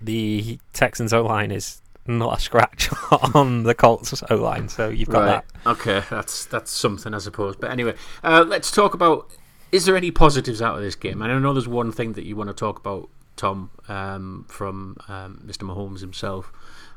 the 0.00 0.58
Texans 0.72 1.12
O 1.12 1.22
line 1.24 1.50
is 1.50 1.80
not 2.06 2.38
a 2.38 2.40
scratch 2.40 2.88
on 3.34 3.64
the 3.64 3.74
Colts 3.74 4.22
O 4.30 4.36
line. 4.36 4.68
So 4.68 4.88
you've 4.88 5.08
got 5.08 5.20
Right. 5.24 5.42
that. 5.64 5.70
Okay, 5.72 6.02
that's 6.10 6.44
that's 6.46 6.70
something, 6.70 7.12
I 7.14 7.18
suppose. 7.18 7.56
But 7.56 7.70
anyway, 7.70 7.94
uh, 8.22 8.44
let's 8.46 8.70
talk 8.70 8.94
about. 8.94 9.30
Is 9.72 9.84
there 9.84 9.96
any 9.96 10.12
positives 10.12 10.62
out 10.62 10.76
of 10.76 10.82
this 10.82 10.94
game? 10.94 11.20
And 11.20 11.32
I 11.32 11.38
know 11.40 11.52
there's 11.52 11.66
one 11.68 11.90
thing 11.90 12.12
that 12.12 12.24
you 12.24 12.36
want 12.36 12.48
to 12.48 12.54
talk 12.54 12.78
about, 12.78 13.08
Tom, 13.34 13.70
um, 13.88 14.46
from 14.48 14.96
um, 15.08 15.42
Mr. 15.44 15.64
Mahomes 15.68 16.00
himself. 16.00 16.52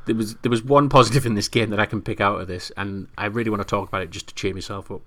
There 0.06 0.16
was 0.16 0.36
there 0.38 0.52
was 0.52 0.64
one 0.64 0.88
positive 0.90 1.26
in 1.26 1.34
this 1.34 1.48
game 1.48 1.72
that 1.72 1.80
I 1.80 1.86
can 1.88 2.02
pick 2.02 2.22
out 2.22 2.40
of 2.40 2.48
this, 2.48 2.72
and 2.78 3.08
I 3.18 3.26
really 3.26 3.50
want 3.50 3.62
to 3.62 3.66
talk 3.68 3.88
about 3.88 4.04
it 4.04 4.12
just 4.12 4.28
to 4.28 4.36
cheer 4.36 4.54
myself 4.54 4.92
up. 4.92 5.02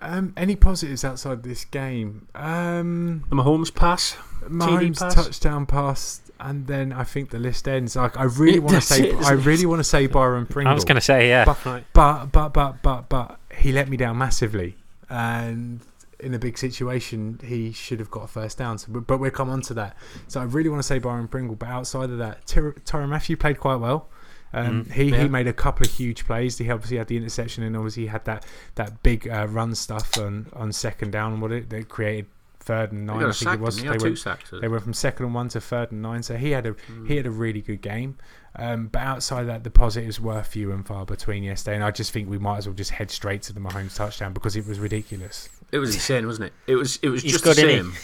Um, 0.00 0.32
any 0.36 0.56
positives 0.56 1.04
outside 1.04 1.42
this 1.42 1.64
game? 1.64 2.28
Um, 2.34 3.24
The 3.30 3.36
Mahomes 3.36 3.74
pass. 3.74 4.16
Mahomes 4.44 4.98
pass? 4.98 5.14
touchdown 5.14 5.64
pass, 5.66 6.20
and 6.38 6.66
then 6.66 6.92
I 6.92 7.04
think 7.04 7.30
the 7.30 7.38
list 7.38 7.66
ends. 7.66 7.96
Like 7.96 8.18
I 8.18 8.24
really 8.24 8.58
want 8.58 8.74
to 8.74 8.80
say, 8.82 9.10
it, 9.10 9.16
I 9.24 9.32
really 9.32 9.64
want 9.66 9.80
to 9.80 9.84
say 9.84 10.06
Byron 10.06 10.46
Pringle. 10.46 10.70
I 10.70 10.74
was 10.74 10.84
going 10.84 10.96
to 10.96 11.00
say, 11.00 11.28
yeah. 11.28 11.44
But- 11.44 11.84
but 11.94 12.32
but 12.32 12.48
but 12.52 12.82
but 12.82 13.08
but 13.08 13.38
he 13.56 13.72
let 13.72 13.88
me 13.88 13.96
down 13.96 14.18
massively, 14.18 14.76
and 15.08 15.80
in 16.20 16.34
a 16.34 16.38
big 16.38 16.56
situation, 16.58 17.38
he 17.44 17.72
should 17.72 17.98
have 18.00 18.10
got 18.10 18.24
a 18.24 18.26
first 18.28 18.56
down. 18.58 18.78
So, 18.78 18.88
but, 18.92 19.18
we'll 19.18 19.30
come 19.30 19.50
on 19.50 19.60
to 19.62 19.74
that. 19.74 19.96
So 20.28 20.40
I 20.40 20.44
really 20.44 20.68
want 20.70 20.80
to 20.80 20.86
say 20.86 20.98
Byron 20.98 21.28
Pringle, 21.28 21.54
but 21.56 21.68
outside 21.68 22.08
of 22.10 22.18
that, 22.18 22.46
Tyr- 22.46 23.06
Mathieu 23.06 23.36
played 23.36 23.58
quite 23.60 23.76
well. 23.76 24.08
Um, 24.54 24.84
Mm, 24.84 24.92
he, 24.92 25.04
yeah. 25.10 25.22
he 25.22 25.28
made 25.28 25.46
a 25.48 25.52
couple 25.52 25.84
of 25.86 25.92
huge 25.92 26.24
plays. 26.26 26.56
He 26.58 26.70
obviously 26.70 26.96
had 26.98 27.08
the 27.08 27.16
interception 27.16 27.64
and 27.64 27.76
obviously 27.76 28.04
he 28.04 28.08
had 28.08 28.24
that 28.26 28.46
that 28.76 29.02
big 29.02 29.28
uh, 29.28 29.46
run 29.48 29.74
stuff 29.74 30.16
on, 30.18 30.46
on 30.54 30.72
second 30.72 31.10
down. 31.10 31.40
What 31.40 31.52
it 31.52 31.70
that 31.70 31.88
created 31.88 32.26
third 32.60 32.92
and 32.92 33.04
nine. 33.06 33.18
got 33.20 33.26
I 33.26 33.30
a 33.30 33.32
think 33.32 33.54
it 33.54 33.60
was. 33.60 33.82
They 33.82 33.88
Or 33.88 33.98
two 33.98 34.04
went, 34.04 34.18
sacks. 34.18 34.50
they 34.50 34.68
went 34.68 34.82
from 34.84 34.94
second 34.94 35.26
and 35.26 35.34
one 35.34 35.48
to 35.50 35.60
third 35.60 35.92
and 35.92 36.00
nine. 36.02 36.22
So 36.22 36.36
he 36.36 36.52
had 36.52 36.66
a 36.66 36.72
Mm. 36.72 37.08
he 37.08 37.16
had 37.16 37.26
a 37.26 37.30
really 37.30 37.60
good 37.60 37.82
game. 37.82 38.16
Um, 38.56 38.86
but 38.86 39.00
outside 39.02 39.40
of 39.40 39.46
that, 39.48 39.64
the 39.64 39.70
positives 39.70 40.20
were 40.20 40.40
few 40.44 40.70
and 40.70 40.86
far 40.86 41.04
between 41.04 41.42
yesterday, 41.42 41.74
and 41.74 41.82
I 41.82 41.90
just 41.90 42.12
think 42.12 42.30
we 42.30 42.38
might 42.38 42.58
as 42.58 42.68
well 42.68 42.74
just 42.76 42.92
head 42.92 43.10
straight 43.10 43.42
to 43.42 43.52
the 43.52 43.58
Mahomes 43.58 43.96
touchdown 43.96 44.32
because 44.32 44.54
it 44.54 44.64
was 44.64 44.78
ridiculous. 44.78 45.48
It 45.72 45.78
was 45.78 45.92
insane, 45.92 46.24
wasn't 46.24 46.46
it? 46.46 46.52
It 46.70 46.76
was. 46.76 47.00
It 47.02 47.08
was 47.08 47.22
He's 47.22 47.32
just 47.32 47.42
good, 47.44 47.56
the 47.56 47.68
isn't. 47.68 47.94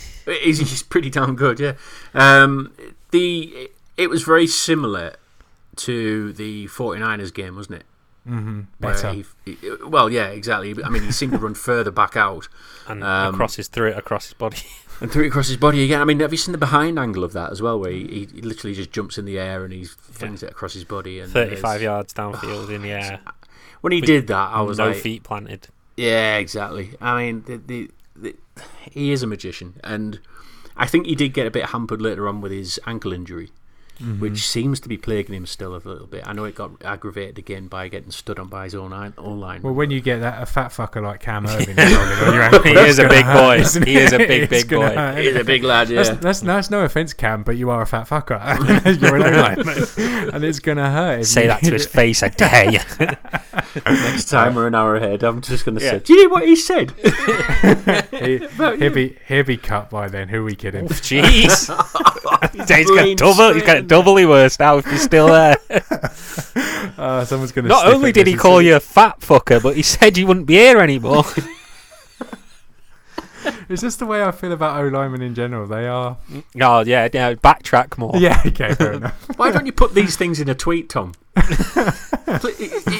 He's, 0.43 0.59
he's 0.59 0.83
pretty 0.83 1.09
damn 1.09 1.37
good, 1.37 1.61
yeah. 1.61 1.75
Um, 2.15 2.73
the 3.13 3.71
it 3.97 4.11
was 4.11 4.25
very 4.25 4.49
similar 4.49 5.15
to 5.81 6.33
the 6.33 6.67
49ers 6.69 7.33
game, 7.33 7.57
wasn't 7.57 7.77
it? 7.77 7.85
Mm-hmm. 8.29 8.61
Where 8.79 8.93
Better. 8.95 9.13
he- 9.13 9.25
he- 9.47 9.57
well, 9.87 10.11
yeah, 10.11 10.27
exactly. 10.29 10.75
I 10.85 10.89
mean, 10.91 11.03
he 11.03 11.13
seemed 11.13 11.33
to 11.33 11.39
run 11.39 11.55
further 11.69 11.91
back 11.91 12.17
out 12.17 12.49
and 12.87 13.03
Um, 13.03 13.35
across 13.35 13.57
his 13.57 13.69
threw 13.69 13.89
it 13.89 13.97
across 13.99 14.27
his 14.27 14.35
body. 14.35 14.59
and 15.01 15.11
threw 15.11 15.25
it 15.25 15.29
across 15.29 15.49
his 15.49 15.57
body 15.57 15.83
again. 15.85 16.01
I 16.01 16.05
mean, 16.05 16.21
have 16.21 16.31
you 16.33 16.37
seen 16.37 16.53
the 16.53 16.59
behind 16.59 16.99
angle 16.99 17.25
of 17.25 17.33
that 17.33 17.51
as 17.51 17.63
well, 17.63 17.81
where 17.81 17.91
he, 17.91 18.07
he, 18.07 18.29
he 18.37 18.41
literally 18.43 18.75
just 18.75 18.93
jumps 18.93 19.17
in 19.17 19.25
the 19.25 19.39
air 19.39 19.65
and 19.65 19.73
he 19.73 19.85
flings 19.85 20.43
it 20.43 20.51
across 20.51 20.75
his 20.75 20.85
body? 20.85 21.19
And 21.21 21.33
Thirty-five 21.33 21.81
yards 21.81 22.13
downfield 22.13 22.69
in 22.75 22.83
the 22.83 22.91
air, 22.93 23.21
When 23.81 23.93
he 23.93 24.01
with 24.01 24.07
did 24.07 24.27
that, 24.27 24.51
I 24.53 24.61
was 24.61 24.77
no 24.79 24.89
like, 24.89 24.97
feet 24.97 25.23
planted. 25.23 25.69
Yeah, 25.97 26.37
exactly. 26.37 26.95
I 27.01 27.17
mean, 27.23 27.43
the, 27.47 27.57
the, 27.57 27.91
the, 28.15 28.37
he 28.91 29.13
is 29.13 29.23
a 29.23 29.27
magician, 29.27 29.81
and 29.83 30.21
I 30.77 30.87
think 30.87 31.07
he 31.07 31.15
did 31.15 31.33
get 31.33 31.47
a 31.47 31.51
bit 31.51 31.67
hampered 31.71 32.03
later 32.03 32.29
on 32.29 32.43
with 32.43 32.53
his 32.53 32.79
ankle 32.87 33.13
injury, 33.15 33.51
which 34.01 34.33
mm-hmm. 34.33 34.35
seems 34.37 34.81
to 34.81 34.89
be 34.89 34.97
plaguing 34.97 35.35
him 35.35 35.47
still 35.47 35.75
a 35.75 35.77
little 35.77 36.07
bit. 36.07 36.27
I 36.27 36.33
know 36.33 36.45
it 36.45 36.55
got 36.55 36.71
aggravated 36.83 37.39
again 37.39 37.69
by 37.69 37.89
getting 37.89 38.11
stood 38.11 38.39
on 38.39 38.49
by 38.49 38.65
his 38.65 38.75
own 38.75 38.91
line. 38.91 39.13
Own 39.19 39.41
line. 39.41 39.61
Well, 39.63 39.75
when 39.75 39.91
you 39.91 40.01
get 40.01 40.21
that 40.21 40.43
a 40.43 40.47
fat 40.47 40.71
fucker 40.71 41.03
like 41.03 41.21
Cam 41.21 41.45
Erving 41.45 41.77
rolling 41.77 42.29
on 42.29 42.35
your 42.35 42.43
ankle, 42.43 42.63
He 42.63 42.73
is 42.73 42.99
a 42.99 43.09
big 43.09 43.25
hurt, 43.25 43.75
boy. 43.75 43.85
He 43.85 43.97
is 43.97 44.13
a 44.13 44.19
big, 44.19 44.49
big 44.49 44.71
boy. 44.71 44.89
hurt. 44.89 45.19
He's 45.19 45.37
a 45.37 45.45
big 45.45 45.63
lad, 45.65 45.91
yeah. 45.91 46.03
That's, 46.03 46.21
that's, 46.21 46.41
that's 46.41 46.71
no 46.71 46.85
offense, 46.85 47.13
Cam, 47.13 47.43
but 47.43 47.57
you 47.57 47.69
are 47.71 47.83
a 47.83 47.87
fat 47.87 48.09
fucker. 48.09 48.41
You're 49.01 49.17
an 49.17 49.23
O-lineman, 49.23 50.31
and 50.35 50.45
it's 50.45 50.61
gonna 50.61 50.91
hurt. 50.91 51.21
if 51.21 51.27
Say 51.27 51.43
you- 51.43 51.49
that 51.49 51.63
to 51.63 51.73
his 51.73 51.87
face, 51.87 52.23
I 52.23 52.29
dare 52.29 52.71
you. 52.71 52.81
Next 53.87 54.31
time 54.31 54.55
we're 54.55 54.67
an 54.67 54.75
hour 54.75 54.97
ahead, 54.97 55.23
I'm 55.23 55.41
just 55.43 55.65
going 55.65 55.79
to 55.79 55.85
Yeah. 55.85 55.93
say, 55.93 55.99
Do 56.01 56.15
you 56.15 56.25
know 56.25 56.31
what 56.31 56.47
he 56.47 56.57
said? 56.57 56.93
he, 58.11 58.39
he'll 58.39 58.93
be 58.93 59.17
he'll 59.29 59.45
be 59.45 59.57
cut 59.57 59.91
by 59.91 60.09
then. 60.09 60.29
Who 60.29 60.41
are 60.41 60.45
we 60.45 60.57
kidding? 60.57 60.87
Oh, 60.87 60.89
jeez. 60.89 61.69
he's 62.53 62.91
got 62.91 63.17
double. 63.17 63.55
He's 63.55 63.63
got 63.63 63.81
straight 63.81 63.89
doubly 63.91 64.25
worse 64.25 64.57
now 64.61 64.79
if 64.79 64.87
he's 64.87 65.03
still 65.03 65.27
there. 65.27 65.57
Uh, 66.99 67.25
someone's 67.25 67.51
gonna. 67.51 67.69
Not 67.69 67.87
only 67.87 68.13
did 68.13 68.27
he 68.27 68.35
call 68.35 68.61
you 68.61 68.77
a 68.77 68.81
fat 68.81 69.21
fucker, 69.21 69.63
but 69.63 69.75
he 69.75 69.81
said 69.81 70.19
you 70.19 70.27
wouldn't 70.27 70.45
be 70.45 70.55
here 70.55 70.81
anymore. 70.81 71.25
It's 73.69 73.83
just 73.83 74.01
the 74.01 74.07
way 74.07 74.23
I 74.23 74.33
feel 74.33 74.51
about 74.53 74.83
O 74.83 74.89
linemen 74.89 75.23
in 75.23 75.35
general. 75.35 75.67
They 75.67 75.87
are. 75.87 76.17
Mm. 76.31 76.43
oh 76.61 76.81
yeah, 76.81 77.09
yeah. 77.13 77.35
Backtrack 77.35 77.99
more. 77.99 78.13
Yeah. 78.17 78.43
Okay. 78.45 78.75
Fair 78.75 78.95
enough. 78.95 79.29
Why 79.39 79.53
don't 79.53 79.65
you 79.67 79.73
put 79.73 79.95
these 79.95 80.17
things 80.17 80.41
in 80.41 80.49
a 80.49 80.55
tweet, 80.55 80.89
Tom? 80.89 81.13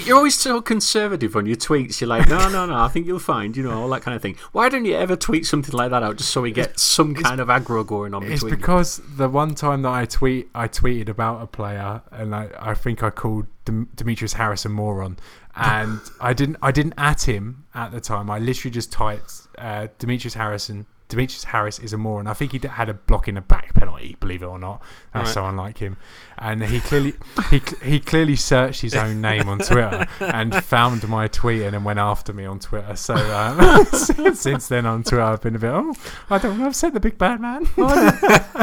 You're 0.07 0.17
always 0.17 0.37
so 0.39 0.61
conservative 0.61 1.37
on 1.37 1.47
your 1.47 1.57
tweets. 1.57 2.01
You're 2.01 2.09
like, 2.09 2.29
no, 2.29 2.49
no, 2.49 2.67
no. 2.67 2.75
I 2.75 2.89
think 2.89 3.07
you'll 3.07 3.19
find, 3.19 3.57
you 3.57 3.63
know, 3.63 3.83
all 3.83 3.89
that 3.91 4.03
kind 4.03 4.15
of 4.15 4.23
thing. 4.23 4.37
Why 4.53 4.69
don't 4.69 4.85
you 4.85 4.95
ever 4.97 5.17
tweet 5.17 5.47
something 5.47 5.75
like 5.75 5.91
that 5.91 6.03
out 6.03 6.17
just 6.17 6.31
so 6.31 6.41
we 6.41 6.53
get 6.53 6.79
some 6.79 7.15
kind 7.15 7.41
of 7.41 7.49
aggro 7.49 7.87
going 7.87 8.15
on 8.15 8.23
It's 8.23 8.35
between? 8.43 8.51
you? 8.53 8.57
because 8.57 9.01
the 9.17 9.29
one 9.29 9.55
time 9.55 9.83
that 9.83 9.91
I 9.93 10.05
tweet, 10.07 10.49
I 10.55 10.69
tweeted 10.69 11.09
about 11.09 11.43
a 11.43 11.47
player, 11.47 12.03
and 12.11 12.35
I, 12.35 12.49
I 12.59 12.75
think 12.75 13.03
I 13.03 13.11
called 13.11 13.47
Dem- 13.65 13.89
Demetrius 13.95 14.35
Harris 14.35 14.65
a 14.65 14.69
moron, 14.69 15.19
and 15.57 16.01
I 16.21 16.33
didn't 16.33 16.57
I 16.63 16.71
didn't 16.73 16.95
at 16.97 17.23
him 17.29 17.65
at 17.75 17.93
the 17.93 18.01
time. 18.01 18.31
I 18.31 18.39
literally 18.39 18.73
just 18.73 18.91
typed 18.93 19.33
uh, 19.59 19.89
Demetrius 19.99 20.35
Harrison. 20.35 20.87
Demetrius 21.09 21.43
Harris 21.43 21.81
is 21.81 21.93
a 21.93 21.99
moron. 21.99 22.29
I 22.29 22.35
think 22.35 22.53
he 22.53 22.61
had 22.69 22.89
a 22.89 22.95
block 22.95 23.27
in 23.27 23.35
the 23.35 23.41
back 23.41 23.75
penalty. 23.75 24.17
Believe 24.21 24.45
it 24.45 24.47
or 24.47 24.61
not, 24.61 24.81
that's 25.13 25.27
Right. 25.31 25.35
so 25.35 25.45
unlike 25.45 25.79
him. 25.79 25.97
And 26.39 26.63
he 26.63 26.79
clearly 26.79 27.15
he 27.51 27.61
he 27.83 27.99
clearly 27.99 28.37
searched 28.37 28.81
his 28.83 28.95
own 28.95 29.21
name 29.21 29.49
on 29.49 29.59
Twitter 29.59 30.07
and 30.21 30.55
found 30.55 31.07
my 31.09 31.27
tweet 31.27 31.63
and 31.63 31.75
then 31.75 31.83
went 31.83 31.99
after 31.99 32.33
me 32.33 32.45
on 32.47 32.61
Twitter. 32.61 32.95
So 32.95 33.15
um, 33.17 33.85
since 34.35 34.69
then 34.69 34.87
on 34.87 35.03
Twitter, 35.03 35.21
I've 35.21 35.43
been 35.43 35.57
a 35.57 35.59
bit. 35.59 35.73
Oh, 35.73 35.95
I 36.31 36.39
don't 36.39 36.59
know. 36.61 36.67
I've 36.67 36.77
said 36.77 36.95
the 36.95 37.01
big 37.01 37.19
bad 37.19 37.41
man. 37.41 37.69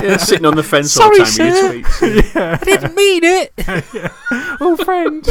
Yeah, 0.04 0.18
sitting 0.18 0.46
on 0.46 0.56
the 0.56 0.64
fence 0.64 0.96
all 0.98 1.10
the 1.10 1.26
Sorry, 1.26 1.50
time 1.50 1.82
with 1.82 2.02
your 2.02 2.22
tweets. 2.22 2.36
I 2.36 2.64
didn't 2.64 2.96
mean 2.96 3.24
it. 3.24 3.54
oh, 4.62 4.78
friend. 4.86 5.26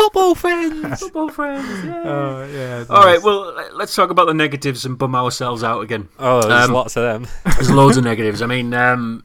Football 0.00 0.34
friends. 0.34 1.00
Football 1.00 1.28
friends, 1.30 1.84
yeah. 1.84 2.02
Oh, 2.04 2.48
yeah. 2.52 2.84
All 2.88 3.04
right, 3.04 3.22
well, 3.22 3.52
let- 3.54 3.76
let's 3.76 3.94
talk 3.94 4.10
about 4.10 4.26
the 4.26 4.34
negatives 4.34 4.84
and 4.84 4.96
bum 4.98 5.14
ourselves 5.14 5.62
out 5.62 5.80
again. 5.82 6.08
Oh, 6.18 6.40
there's 6.42 6.68
Um, 6.68 6.72
lots 6.74 6.96
of 6.96 7.02
them. 7.02 7.26
There's 7.56 7.70
loads 7.70 7.96
of 7.96 8.04
negatives. 8.12 8.40
I 8.42 8.46
mean, 8.46 8.72
um, 8.74 9.24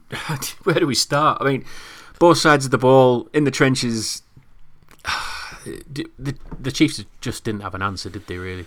where 0.64 0.76
do 0.78 0.86
we 0.86 0.94
start? 0.94 1.38
I 1.40 1.44
mean, 1.44 1.64
both 2.18 2.38
sides 2.38 2.64
of 2.66 2.70
the 2.70 2.78
ball 2.78 3.28
in 3.32 3.44
the 3.44 3.50
trenches. 3.50 4.22
The, 5.64 6.06
the, 6.16 6.36
the 6.60 6.70
Chiefs 6.70 7.04
just 7.20 7.42
didn't 7.42 7.62
have 7.62 7.74
an 7.74 7.82
answer, 7.82 8.08
did 8.08 8.28
they? 8.28 8.36
Really? 8.38 8.66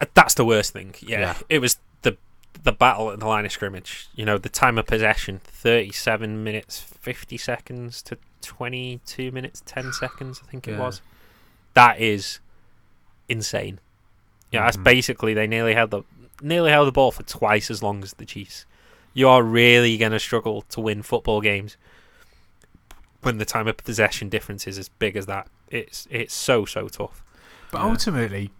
Uh, 0.00 0.06
That's 0.14 0.34
the 0.34 0.44
worst 0.44 0.72
thing. 0.72 0.92
Yeah, 1.00 1.20
Yeah. 1.20 1.34
it 1.48 1.60
was 1.60 1.78
the 2.02 2.16
the 2.64 2.72
battle 2.72 3.12
at 3.12 3.20
the 3.20 3.26
line 3.28 3.44
of 3.46 3.52
scrimmage. 3.52 4.08
You 4.16 4.24
know, 4.24 4.36
the 4.36 4.48
time 4.48 4.76
of 4.76 4.84
possession: 4.86 5.40
thirty-seven 5.44 6.42
minutes, 6.42 6.80
fifty 6.80 7.36
seconds 7.36 8.02
to 8.02 8.18
twenty-two 8.42 9.30
minutes, 9.30 9.62
ten 9.64 9.92
seconds. 9.92 10.40
I 10.44 10.50
think 10.50 10.66
it 10.66 10.72
Yeah. 10.72 10.80
was. 10.80 11.00
That 11.74 12.00
is 12.00 12.40
insane. 13.28 13.80
Yeah, 14.50 14.64
that's 14.64 14.76
Mhm. 14.76 14.84
basically 14.84 15.34
they 15.34 15.46
nearly 15.46 15.74
held 15.74 15.90
the 15.90 16.02
nearly 16.42 16.70
held 16.70 16.88
the 16.88 16.92
ball 16.92 17.12
for 17.12 17.22
twice 17.22 17.70
as 17.70 17.82
long 17.82 18.02
as 18.02 18.14
the 18.14 18.24
Chiefs. 18.26 18.66
You 19.12 19.28
are 19.28 19.42
really 19.42 19.96
going 19.96 20.10
to 20.12 20.18
struggle 20.18 20.62
to 20.62 20.80
win 20.80 21.02
football 21.02 21.40
games 21.40 21.76
when 23.22 23.38
the 23.38 23.44
time 23.44 23.68
of 23.68 23.76
possession 23.78 24.28
difference 24.28 24.66
is 24.66 24.76
as 24.78 24.88
big 24.88 25.16
as 25.16 25.26
that. 25.26 25.48
It's 25.70 26.06
it's 26.10 26.34
so 26.34 26.64
so 26.64 26.88
tough. 26.88 27.22
But 27.70 27.78
Yeah. 27.78 27.84
ultimately, 27.90 28.50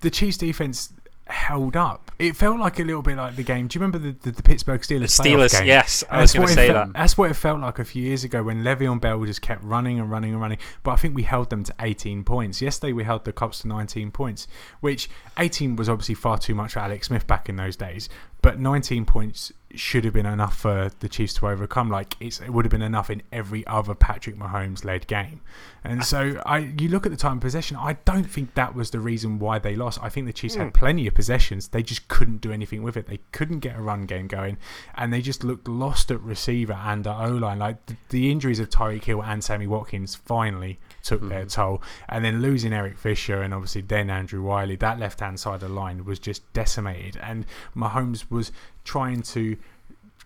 the 0.00 0.10
Chiefs' 0.10 0.36
defense 0.38 0.92
held 1.26 1.76
up. 1.76 2.10
It 2.18 2.36
felt 2.36 2.58
like 2.60 2.78
a 2.78 2.84
little 2.84 3.02
bit 3.02 3.16
like 3.16 3.36
the 3.36 3.42
game. 3.42 3.66
Do 3.66 3.76
you 3.78 3.84
remember 3.84 3.98
the, 3.98 4.12
the, 4.12 4.30
the 4.36 4.42
Pittsburgh 4.42 4.80
Steelers? 4.80 5.20
playoff 5.20 5.48
Steelers, 5.50 5.66
yes, 5.66 6.04
I 6.10 6.20
was 6.20 6.32
That's 6.32 6.34
going 6.34 6.42
what 6.42 6.48
to 6.48 6.54
say 6.54 6.66
felt- 6.68 6.86
that. 6.92 6.98
That's 6.98 7.18
what 7.18 7.30
it 7.30 7.34
felt 7.34 7.60
like 7.60 7.78
a 7.78 7.84
few 7.84 8.02
years 8.02 8.24
ago 8.24 8.42
when 8.42 8.62
Le'Veon 8.62 9.00
Bell 9.00 9.24
just 9.24 9.42
kept 9.42 9.62
running 9.64 9.98
and 9.98 10.10
running 10.10 10.32
and 10.32 10.40
running. 10.40 10.58
But 10.82 10.92
I 10.92 10.96
think 10.96 11.14
we 11.14 11.22
held 11.22 11.50
them 11.50 11.64
to 11.64 11.74
18 11.80 12.24
points. 12.24 12.60
Yesterday 12.60 12.92
we 12.92 13.04
held 13.04 13.24
the 13.24 13.32
Colts 13.32 13.60
to 13.60 13.68
19 13.68 14.10
points, 14.10 14.46
which 14.80 15.08
18 15.38 15.76
was 15.76 15.88
obviously 15.88 16.14
far 16.14 16.38
too 16.38 16.54
much 16.54 16.74
for 16.74 16.80
Alex 16.80 17.06
Smith 17.08 17.26
back 17.26 17.48
in 17.48 17.56
those 17.56 17.76
days. 17.76 18.08
But 18.42 18.58
19 18.58 19.04
points 19.04 19.52
should 19.74 20.04
have 20.04 20.12
been 20.12 20.26
enough 20.26 20.58
for 20.58 20.90
the 21.00 21.08
Chiefs 21.08 21.34
to 21.34 21.48
overcome. 21.48 21.88
Like 21.88 22.16
it's, 22.20 22.40
it 22.40 22.50
would 22.50 22.64
have 22.64 22.70
been 22.72 22.82
enough 22.82 23.08
in 23.10 23.22
every 23.32 23.64
other 23.66 23.94
Patrick 23.94 24.36
Mahomes 24.36 24.84
led 24.84 25.06
game. 25.06 25.40
And 25.84 26.04
so 26.04 26.40
I, 26.46 26.58
you 26.58 26.88
look 26.88 27.06
at 27.06 27.12
the 27.12 27.18
time 27.18 27.38
of 27.38 27.40
possession. 27.40 27.76
I 27.76 27.94
don't 28.04 28.24
think 28.24 28.54
that 28.54 28.74
was 28.74 28.90
the 28.90 29.00
reason 29.00 29.38
why 29.38 29.58
they 29.58 29.74
lost. 29.74 29.98
I 30.02 30.08
think 30.08 30.26
the 30.26 30.32
Chiefs 30.32 30.54
had 30.54 30.68
hmm. 30.68 30.70
plenty 30.70 31.06
of 31.06 31.14
possessions. 31.14 31.68
They 31.68 31.82
just 31.82 32.08
couldn't 32.08 32.40
do 32.40 32.52
anything 32.52 32.82
with 32.82 32.96
it. 32.96 33.06
They 33.06 33.18
couldn't 33.32 33.60
get 33.60 33.76
a 33.76 33.82
run 33.82 34.06
game 34.06 34.28
going, 34.28 34.58
and 34.94 35.12
they 35.12 35.20
just 35.20 35.42
looked 35.42 35.66
lost 35.66 36.10
at 36.10 36.20
receiver 36.20 36.74
and 36.74 37.06
at 37.06 37.16
O 37.16 37.30
line. 37.30 37.58
Like 37.58 37.84
the, 37.86 37.96
the 38.10 38.30
injuries 38.30 38.60
of 38.60 38.70
Tyreek 38.70 39.04
Hill 39.04 39.22
and 39.22 39.42
Sammy 39.42 39.66
Watkins 39.66 40.14
finally 40.14 40.78
took 41.02 41.28
their 41.28 41.42
hmm. 41.42 41.48
toll, 41.48 41.82
and 42.08 42.24
then 42.24 42.40
losing 42.40 42.72
Eric 42.72 42.96
Fisher 42.96 43.42
and 43.42 43.52
obviously 43.52 43.82
then 43.82 44.08
Andrew 44.08 44.42
Wylie. 44.42 44.76
That 44.76 45.00
left 45.00 45.20
hand 45.20 45.40
side 45.40 45.56
of 45.56 45.60
the 45.60 45.68
line 45.68 46.04
was 46.04 46.18
just 46.18 46.50
decimated, 46.52 47.18
and 47.22 47.44
Mahomes 47.76 48.30
was 48.30 48.52
trying 48.84 49.22
to 49.22 49.56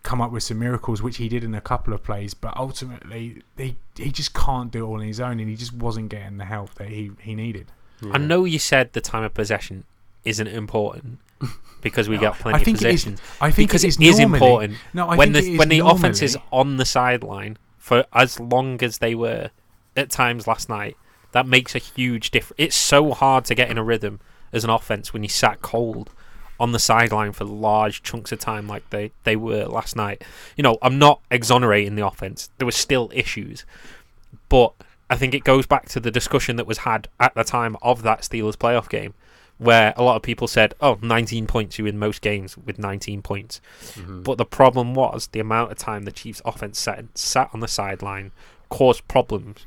come 0.06 0.20
up 0.22 0.30
with 0.32 0.42
some 0.42 0.58
miracles, 0.58 1.02
which 1.02 1.18
he 1.18 1.28
did 1.28 1.44
in 1.44 1.54
a 1.54 1.60
couple 1.60 1.92
of 1.92 2.02
plays, 2.02 2.32
but 2.32 2.56
ultimately 2.56 3.42
he 3.58 3.76
he 3.96 4.10
just 4.10 4.32
can't 4.32 4.70
do 4.70 4.84
it 4.84 4.88
all 4.88 4.94
on 5.00 5.06
his 5.06 5.20
own, 5.20 5.40
and 5.40 5.48
he 5.50 5.56
just 5.56 5.72
wasn't 5.74 6.08
getting 6.08 6.38
the 6.38 6.44
help 6.46 6.74
that 6.76 6.88
he, 6.88 7.10
he 7.20 7.34
needed. 7.34 7.66
I 8.12 8.18
know 8.18 8.44
you 8.44 8.58
said 8.58 8.92
the 8.92 9.00
time 9.00 9.22
of 9.24 9.32
possession 9.34 9.84
isn't 10.24 10.46
important 10.46 11.18
because 11.82 12.08
we 12.08 12.16
No, 12.16 12.20
got 12.22 12.38
plenty 12.38 12.60
I 12.60 12.64
think 12.64 12.78
of 12.78 12.84
it 12.86 12.94
is- 12.94 13.04
possession. 13.04 13.26
I 13.40 13.50
think 13.50 13.68
because 13.70 13.84
it 13.84 13.88
it 13.88 14.00
is 14.06 14.14
is 14.14 14.20
normally- 14.20 14.36
important. 14.38 14.78
No, 14.94 15.08
I 15.08 15.16
when 15.16 15.32
think 15.32 15.44
the 15.44 15.50
it 15.50 15.54
is 15.54 15.58
when 15.58 15.68
the 15.68 15.78
offense 15.80 16.22
is 16.22 16.36
on 16.52 16.76
the 16.76 16.84
sideline 16.84 17.58
for 17.78 18.04
as 18.12 18.38
long 18.40 18.82
as 18.82 18.98
they 18.98 19.14
were 19.14 19.50
at 19.96 20.10
times 20.10 20.46
last 20.46 20.68
night, 20.68 20.96
that 21.32 21.46
makes 21.46 21.74
a 21.74 21.78
huge 21.78 22.30
difference. 22.30 22.56
It's 22.58 22.76
so 22.76 23.12
hard 23.12 23.44
to 23.46 23.54
get 23.54 23.70
in 23.70 23.78
a 23.78 23.84
rhythm 23.84 24.20
as 24.52 24.62
an 24.64 24.70
offense 24.70 25.12
when 25.12 25.22
you 25.22 25.28
sat 25.28 25.60
cold 25.62 26.10
on 26.58 26.72
the 26.72 26.78
sideline 26.78 27.32
for 27.32 27.44
large 27.44 28.02
chunks 28.02 28.32
of 28.32 28.38
time 28.38 28.66
like 28.66 28.88
they, 28.90 29.12
they 29.24 29.36
were 29.36 29.66
last 29.66 29.96
night. 29.96 30.22
You 30.56 30.62
know, 30.62 30.78
I'm 30.82 30.98
not 30.98 31.20
exonerating 31.30 31.94
the 31.94 32.06
offense. 32.06 32.50
There 32.58 32.66
were 32.66 32.72
still 32.72 33.10
issues. 33.14 33.64
But 34.48 34.72
I 35.10 35.16
think 35.16 35.34
it 35.34 35.44
goes 35.44 35.66
back 35.66 35.88
to 35.90 36.00
the 36.00 36.10
discussion 36.10 36.56
that 36.56 36.66
was 36.66 36.78
had 36.78 37.08
at 37.20 37.34
the 37.34 37.44
time 37.44 37.76
of 37.82 38.02
that 38.02 38.22
Steelers 38.22 38.56
playoff 38.56 38.88
game 38.88 39.14
where 39.58 39.94
a 39.96 40.02
lot 40.02 40.16
of 40.16 40.22
people 40.22 40.46
said, 40.46 40.74
"Oh, 40.80 40.98
19 41.00 41.46
points, 41.46 41.78
you 41.78 41.84
win 41.84 41.98
most 41.98 42.20
games 42.20 42.58
with 42.58 42.78
19 42.78 43.22
points." 43.22 43.60
Mm-hmm. 43.92 44.22
But 44.22 44.36
the 44.36 44.44
problem 44.44 44.94
was 44.94 45.28
the 45.28 45.40
amount 45.40 45.72
of 45.72 45.78
time 45.78 46.04
the 46.04 46.12
Chiefs' 46.12 46.42
offense 46.44 46.78
sat, 46.78 47.04
sat 47.14 47.50
on 47.54 47.60
the 47.60 47.68
sideline 47.68 48.32
caused 48.68 49.06
problems 49.08 49.64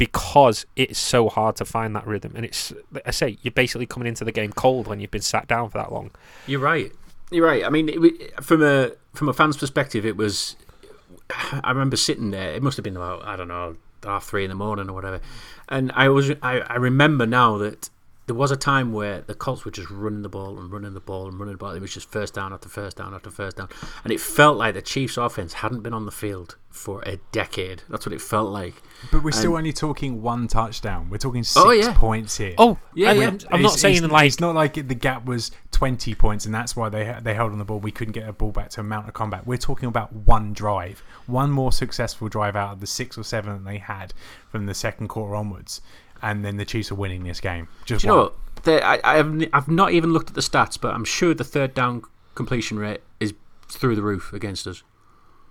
because 0.00 0.64
it's 0.76 0.98
so 0.98 1.28
hard 1.28 1.56
to 1.56 1.64
find 1.66 1.94
that 1.94 2.06
rhythm. 2.06 2.32
And 2.34 2.42
it's, 2.42 2.72
like 2.90 3.06
I 3.06 3.10
say, 3.10 3.36
you're 3.42 3.52
basically 3.52 3.84
coming 3.84 4.08
into 4.08 4.24
the 4.24 4.32
game 4.32 4.50
cold 4.50 4.86
when 4.86 4.98
you've 4.98 5.10
been 5.10 5.20
sat 5.20 5.46
down 5.46 5.68
for 5.68 5.76
that 5.76 5.92
long. 5.92 6.10
You're 6.46 6.60
right. 6.60 6.90
You're 7.30 7.44
right. 7.44 7.62
I 7.62 7.68
mean, 7.68 7.90
it, 7.90 8.42
from 8.42 8.62
a 8.62 8.92
from 9.12 9.28
a 9.28 9.34
fan's 9.34 9.58
perspective, 9.58 10.06
it 10.06 10.16
was. 10.16 10.56
I 11.52 11.68
remember 11.68 11.96
sitting 11.96 12.30
there. 12.30 12.50
It 12.54 12.62
must 12.62 12.78
have 12.78 12.84
been 12.84 12.96
about 12.96 13.26
I 13.26 13.36
don't 13.36 13.48
know 13.48 13.76
half 14.02 14.24
three 14.24 14.42
in 14.42 14.48
the 14.48 14.54
morning 14.54 14.88
or 14.88 14.94
whatever, 14.94 15.20
and 15.68 15.92
I 15.92 16.08
was 16.08 16.30
I, 16.42 16.60
I 16.60 16.76
remember 16.76 17.26
now 17.26 17.58
that 17.58 17.90
there 18.30 18.36
was 18.36 18.52
a 18.52 18.56
time 18.56 18.92
where 18.92 19.22
the 19.22 19.34
Colts 19.34 19.64
were 19.64 19.72
just 19.72 19.90
running 19.90 20.22
the 20.22 20.28
ball 20.28 20.56
and 20.56 20.70
running 20.72 20.94
the 20.94 21.00
ball 21.00 21.26
and 21.26 21.36
running 21.40 21.54
the 21.54 21.58
ball. 21.58 21.72
It 21.72 21.80
was 21.80 21.92
just 21.92 22.08
first 22.12 22.32
down 22.32 22.52
after 22.52 22.68
first 22.68 22.96
down 22.96 23.12
after 23.12 23.28
first 23.28 23.56
down, 23.56 23.68
and 24.04 24.12
it 24.12 24.20
felt 24.20 24.56
like 24.56 24.74
the 24.74 24.82
Chiefs' 24.82 25.16
offense 25.16 25.54
hadn't 25.54 25.80
been 25.82 25.92
on 25.92 26.06
the 26.06 26.12
field 26.12 26.54
for 26.68 27.02
a 27.06 27.16
decade. 27.32 27.82
That's 27.88 28.06
what 28.06 28.12
it 28.12 28.20
felt 28.20 28.50
like. 28.50 28.74
But 29.10 29.24
we're 29.24 29.32
still 29.32 29.56
only 29.56 29.72
talking 29.72 30.22
one 30.22 30.46
touchdown. 30.46 31.10
We're 31.10 31.18
talking 31.18 31.40
oh, 31.40 31.42
six 31.42 31.56
Oh, 31.66 31.70
yeah. 31.72 31.92
points 31.94 32.36
here. 32.36 32.54
Oh, 32.56 32.78
Yeah, 32.94 33.10
I, 33.10 33.12
yeah. 33.14 33.22
am 33.26 33.38
I'm 33.50 33.62
not 33.62 33.70
It's- 33.72 33.80
saying 33.80 34.04
it's, 34.04 34.12
like 34.12 34.28
it's 34.28 34.38
not 34.38 34.54
like 34.54 34.74
the 34.74 34.94
gap 34.94 35.24
was 35.24 35.50
20 35.72 36.14
points 36.14 36.44
and 36.46 36.54
that's 36.54 36.76
why 36.76 36.88
they 36.88 37.16
they 37.22 37.34
held 37.34 37.50
on 37.50 37.58
the 37.58 37.64
ball. 37.64 37.80
We 37.80 37.90
couldn't 37.90 38.12
get 38.12 38.28
a 38.28 38.32
ball 38.32 38.52
back 38.52 38.68
to 38.70 38.84
mount 38.84 39.08
a 39.08 39.12
comeback. 39.12 39.44
We're 39.46 39.58
talking 39.58 39.88
about 39.88 40.12
one 40.12 40.52
drive, 40.52 41.02
one 41.26 41.50
more 41.50 41.72
successful 41.72 42.28
drive 42.28 42.54
out 42.54 42.74
of 42.74 42.80
the 42.80 42.86
six 42.86 43.18
or 43.18 43.24
seven 43.24 43.64
that 43.64 43.68
they 43.68 43.78
had 43.78 44.14
from 44.48 44.66
the 44.66 44.74
second 44.74 45.08
quarter 45.08 45.34
onwards, 45.34 45.80
and 46.22 46.44
then 46.44 46.56
the 46.56 46.64
Chiefs 46.64 46.90
are 46.90 46.94
winning 46.96 47.24
this 47.24 47.40
game. 47.40 47.68
Just 47.84 48.02
Do 48.02 48.08
you 48.08 48.12
know 48.12 48.16
one. 48.18 48.24
what? 48.26 48.64
The, 48.64 48.84
I, 48.86 49.00
I 49.04 49.16
have, 49.16 49.44
I've 49.52 49.68
not 49.68 49.92
even 49.92 50.12
looked 50.12 50.28
at 50.28 50.34
the 50.34 50.40
stats, 50.42 50.78
but 50.80 50.94
I'm 50.94 51.04
sure 51.04 51.32
the 51.34 51.44
third 51.44 51.72
down 51.74 52.02
completion 52.34 52.78
rate 52.78 53.00
is 53.18 53.32
through 53.68 53.96
the 53.96 54.02
roof 54.02 54.32
against 54.32 54.66
us. 54.66 54.82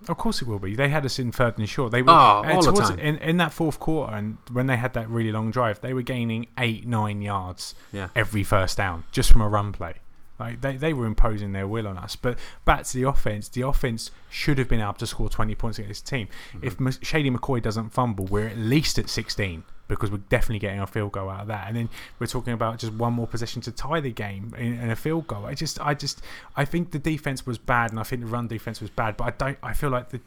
Of 0.08 0.16
course 0.16 0.40
it 0.40 0.48
will 0.48 0.58
be. 0.58 0.74
They 0.74 0.88
had 0.88 1.04
us 1.04 1.18
in 1.18 1.30
third 1.30 1.58
and 1.58 1.68
short. 1.68 1.92
They 1.92 2.00
were 2.02 2.10
Oh, 2.10 2.42
all 2.46 2.62
the 2.62 2.72
time. 2.72 2.98
in 2.98 3.18
in 3.18 3.36
that 3.36 3.52
fourth 3.52 3.78
quarter, 3.78 4.14
and 4.14 4.38
when 4.50 4.66
they 4.66 4.76
had 4.78 4.94
that 4.94 5.10
really 5.10 5.30
long 5.30 5.50
drive, 5.50 5.80
they 5.82 5.92
were 5.92 6.00
gaining 6.02 6.46
eight, 6.56 6.86
nine 6.86 7.20
yards 7.20 7.74
Yeah. 7.92 8.08
every 8.16 8.42
first 8.42 8.78
down 8.78 9.04
just 9.12 9.30
from 9.30 9.42
a 9.42 9.48
run 9.48 9.72
play. 9.72 9.94
Like 10.38 10.62
they, 10.62 10.76
they 10.78 10.94
were 10.94 11.04
imposing 11.04 11.52
their 11.52 11.66
will 11.68 11.86
on 11.86 11.98
us. 11.98 12.16
But 12.16 12.38
back 12.64 12.84
to 12.84 12.94
the 12.96 13.02
offense, 13.06 13.48
the 13.50 13.60
offense 13.60 14.10
should 14.30 14.56
have 14.56 14.68
been 14.70 14.80
able 14.80 14.94
to 14.94 15.06
score 15.06 15.28
20 15.28 15.54
points 15.54 15.78
against 15.78 16.06
this 16.06 16.10
team. 16.10 16.28
Mm-hmm. 16.54 16.66
If 16.66 16.80
M- 16.80 17.02
Shady 17.02 17.30
McCoy 17.30 17.60
doesn't 17.60 17.90
fumble, 17.90 18.24
we're 18.24 18.46
at 18.48 18.56
least 18.56 18.98
at 18.98 19.10
16 19.10 19.64
because 19.96 20.10
we're 20.10 20.18
definitely 20.28 20.58
getting 20.60 20.80
a 20.80 20.86
field 20.86 21.12
goal 21.12 21.28
out 21.28 21.42
of 21.42 21.46
that. 21.48 21.68
And 21.68 21.76
then 21.76 21.88
we're 22.18 22.26
talking 22.26 22.52
about 22.52 22.78
just 22.78 22.92
one 22.94 23.12
more 23.12 23.26
possession 23.26 23.60
to 23.62 23.72
tie 23.72 24.00
the 24.00 24.10
game 24.12 24.54
in, 24.56 24.78
in 24.80 24.90
a 24.90 24.96
field 24.96 25.26
goal. 25.26 25.44
I 25.46 25.54
just, 25.54 25.80
I 25.80 25.94
just, 25.94 26.22
I 26.56 26.64
think 26.64 26.90
the 26.92 26.98
defense 26.98 27.44
was 27.46 27.58
bad, 27.58 27.90
and 27.90 28.00
I 28.00 28.02
think 28.02 28.22
the 28.22 28.28
run 28.28 28.48
defense 28.48 28.80
was 28.80 28.90
bad. 28.90 29.16
But 29.16 29.24
I 29.24 29.30
don't, 29.36 29.58
I 29.62 29.72
feel 29.74 29.90
like 29.90 30.08
the 30.10 30.20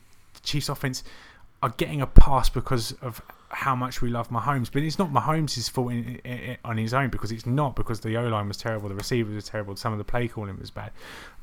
Chiefs 0.43 0.69
offense 0.69 1.03
are 1.61 1.69
getting 1.77 2.01
a 2.01 2.07
pass 2.07 2.49
because 2.49 2.91
of 3.01 3.21
how 3.49 3.75
much 3.75 4.01
we 4.01 4.09
love 4.09 4.29
Mahomes. 4.29 4.69
But 4.71 4.83
it's 4.83 4.99
not 4.99 5.11
Mahomes' 5.13 5.69
fault 5.69 5.91
in, 5.91 6.19
in, 6.25 6.39
in- 6.39 6.57
on 6.65 6.77
his 6.77 6.93
own 6.93 7.09
because 7.09 7.31
it's 7.31 7.45
not 7.45 7.75
because 7.75 8.01
the 8.01 8.17
O 8.17 8.27
line 8.27 8.47
was 8.47 8.57
terrible, 8.57 8.89
the 8.89 8.95
receivers 8.95 9.33
were 9.33 9.41
terrible, 9.41 9.75
some 9.75 9.93
of 9.93 9.97
the 9.97 10.03
play 10.03 10.27
calling 10.27 10.59
was 10.59 10.71
bad. 10.71 10.91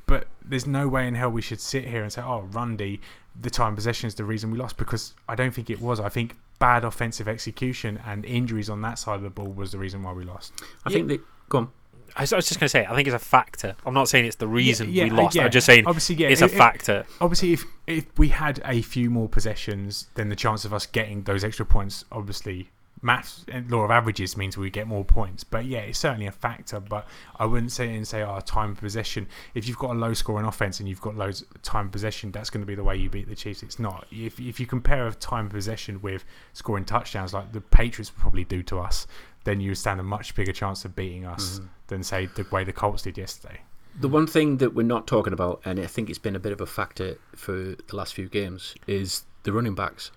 But 0.07 0.27
there's 0.45 0.67
no 0.67 0.89
way 0.89 1.07
in 1.07 1.15
hell 1.15 1.31
we 1.31 1.41
should 1.41 1.61
sit 1.61 1.85
here 1.87 2.03
and 2.03 2.13
say, 2.13 2.21
"Oh, 2.21 2.41
Rundy, 2.51 3.01
the 3.41 3.49
time 3.49 3.77
possession 3.77 4.09
is 4.09 4.17
the 4.17 4.25
reason 4.25 4.51
we 4.51 4.59
lost," 4.59 4.77
because 4.77 5.15
I 5.29 5.37
don't 5.37 5.55
think 5.55 5.71
it 5.71 5.81
was. 5.81 6.01
I 6.01 6.09
think 6.09 6.37
bad 6.61 6.85
offensive 6.85 7.27
execution 7.27 7.99
and 8.07 8.25
injuries 8.25 8.71
on 8.71 8.81
that 8.83 8.99
side 9.01 9.17
of 9.17 9.23
the 9.23 9.31
ball 9.31 9.49
was 9.49 9.73
the 9.73 9.79
reason 9.79 10.05
why 10.05 10.13
we 10.13 10.23
lost. 10.23 10.53
I 10.87 10.91
think 10.91 11.09
that. 11.09 11.21
Go 11.49 11.59
on. 11.59 11.69
I 12.17 12.23
was 12.23 12.31
just 12.31 12.59
going 12.59 12.65
to 12.67 12.69
say, 12.69 12.85
I 12.87 12.95
think 12.97 13.07
it's 13.07 13.15
a 13.15 13.19
factor. 13.21 13.77
I'm 13.87 13.95
not 13.95 14.09
saying 14.09 14.25
it's 14.25 14.37
the 14.37 14.49
reason 14.49 14.91
yeah, 14.93 15.05
we 15.05 15.11
lost. 15.11 15.37
yeah. 15.37 15.45
I'm 15.45 15.51
just 15.51 15.65
saying 15.67 15.87
Obviously, 15.87 16.17
yeah, 16.17 16.29
it's 16.29 16.43
a 16.43 16.47
it- 16.47 16.53
it- 16.53 16.57
factor. 16.59 17.05
obviously 17.21 17.53
if 17.53 17.65
if 17.87 18.07
we 18.19 18.29
had 18.29 18.61
a 18.65 18.83
few 18.83 19.11
more 19.11 19.29
possessions 19.29 20.09
then 20.15 20.29
the 20.29 20.35
chance 20.37 20.65
of 20.65 20.73
us 20.75 20.87
getting 20.87 21.23
those 21.23 21.45
extra 21.45 21.65
points 21.65 22.05
obviously 22.11 22.71
maths 23.03 23.45
and 23.49 23.71
law 23.71 23.81
of 23.81 23.91
averages 23.91 24.37
means 24.37 24.57
we 24.57 24.71
get 24.71 24.87
more 24.87 25.05
points. 25.05 25.45
But 25.45 25.65
yeah 25.65 25.81
it's 25.81 25.99
certainly 25.99 26.27
a 26.27 26.33
factor. 26.33 26.81
But 26.81 27.07
i 27.39 27.47
wouldn't 27.47 27.73
say 27.73 27.95
and 27.95 28.07
say 28.07 28.23
oh 28.23 28.41
time 28.41 28.73
of 28.73 28.81
possession. 28.81 29.27
If 29.55 29.69
you've 29.69 29.79
got 29.79 29.91
a 29.91 29.99
low 29.99 30.15
scoring 30.15 30.47
offense 30.47 30.81
and 30.81 30.89
you've 30.89 31.01
got 31.01 31.17
loads 31.17 31.43
of 31.43 31.63
time 31.63 31.87
of 31.87 31.93
possession 31.93 32.31
that's 32.31 32.51
going 32.51 32.63
to 32.63 32.67
be 32.67 32.75
the 32.75 32.85
way 32.85 32.97
you 32.97 33.11
beat 33.11 33.29
the 33.29 33.35
chiefs. 33.35 33.63
It's 33.63 33.79
not. 33.79 34.07
If, 34.11 34.41
if 34.41 34.61
you 34.61 34.67
compare 34.67 35.07
a 35.07 35.15
time 35.15 35.47
of 35.47 35.53
possession 35.53 36.01
with 36.03 36.25
scoring 36.53 36.85
touchdowns 36.85 37.33
like 37.33 37.53
the 37.53 37.61
patriots 37.61 38.13
would 38.15 38.21
probably 38.21 38.45
do 38.45 38.63
to 38.65 38.79
us 38.79 39.07
then 39.45 39.61
you 39.61 39.75
stand 39.75 40.01
a 40.01 40.03
much 40.03 40.35
bigger 40.35 40.53
chance 40.53 40.85
of 40.85 40.95
beating 40.95 41.25
us 41.25 41.61
than 41.87 42.03
say 42.03 42.27
the 42.27 42.47
way 42.51 42.65
the 42.65 42.73
colts 42.73 43.03
did 43.03 43.17
yesterday. 43.17 43.61
The 43.99 44.09
one 44.09 44.27
thing 44.27 44.59
that 44.59 44.75
we're 44.75 44.83
not 44.83 45.07
talking 45.07 45.33
about, 45.33 45.61
and 45.65 45.81
I 45.81 45.87
think 45.87 46.11
it's 46.11 46.19
been 46.19 46.37
a 46.37 46.41
bit 46.41 46.53
of 46.53 46.61
a 46.61 46.67
factor 46.67 47.19
for 47.35 47.53
the 47.53 47.97
last 47.97 48.15
few 48.15 48.29
games, 48.29 48.75
is 48.87 49.25
the 49.43 49.53
running 49.53 49.75
backs. 49.75 50.11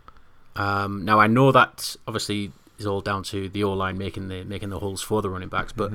Um, 0.56 1.04
now 1.04 1.20
I 1.20 1.28
know 1.28 1.52
that 1.52 1.96
obviously 2.08 2.52
is 2.78 2.86
all 2.86 3.02
down 3.02 3.24
to 3.24 3.50
the 3.50 3.64
O 3.64 3.74
line 3.74 3.98
making 3.98 4.28
the 4.30 4.44
making 4.44 4.70
the 4.70 4.80
holes 4.80 5.02
for 5.02 5.22
the 5.22 5.30
running 5.30 5.50
backs, 5.50 5.72
but 5.72 5.92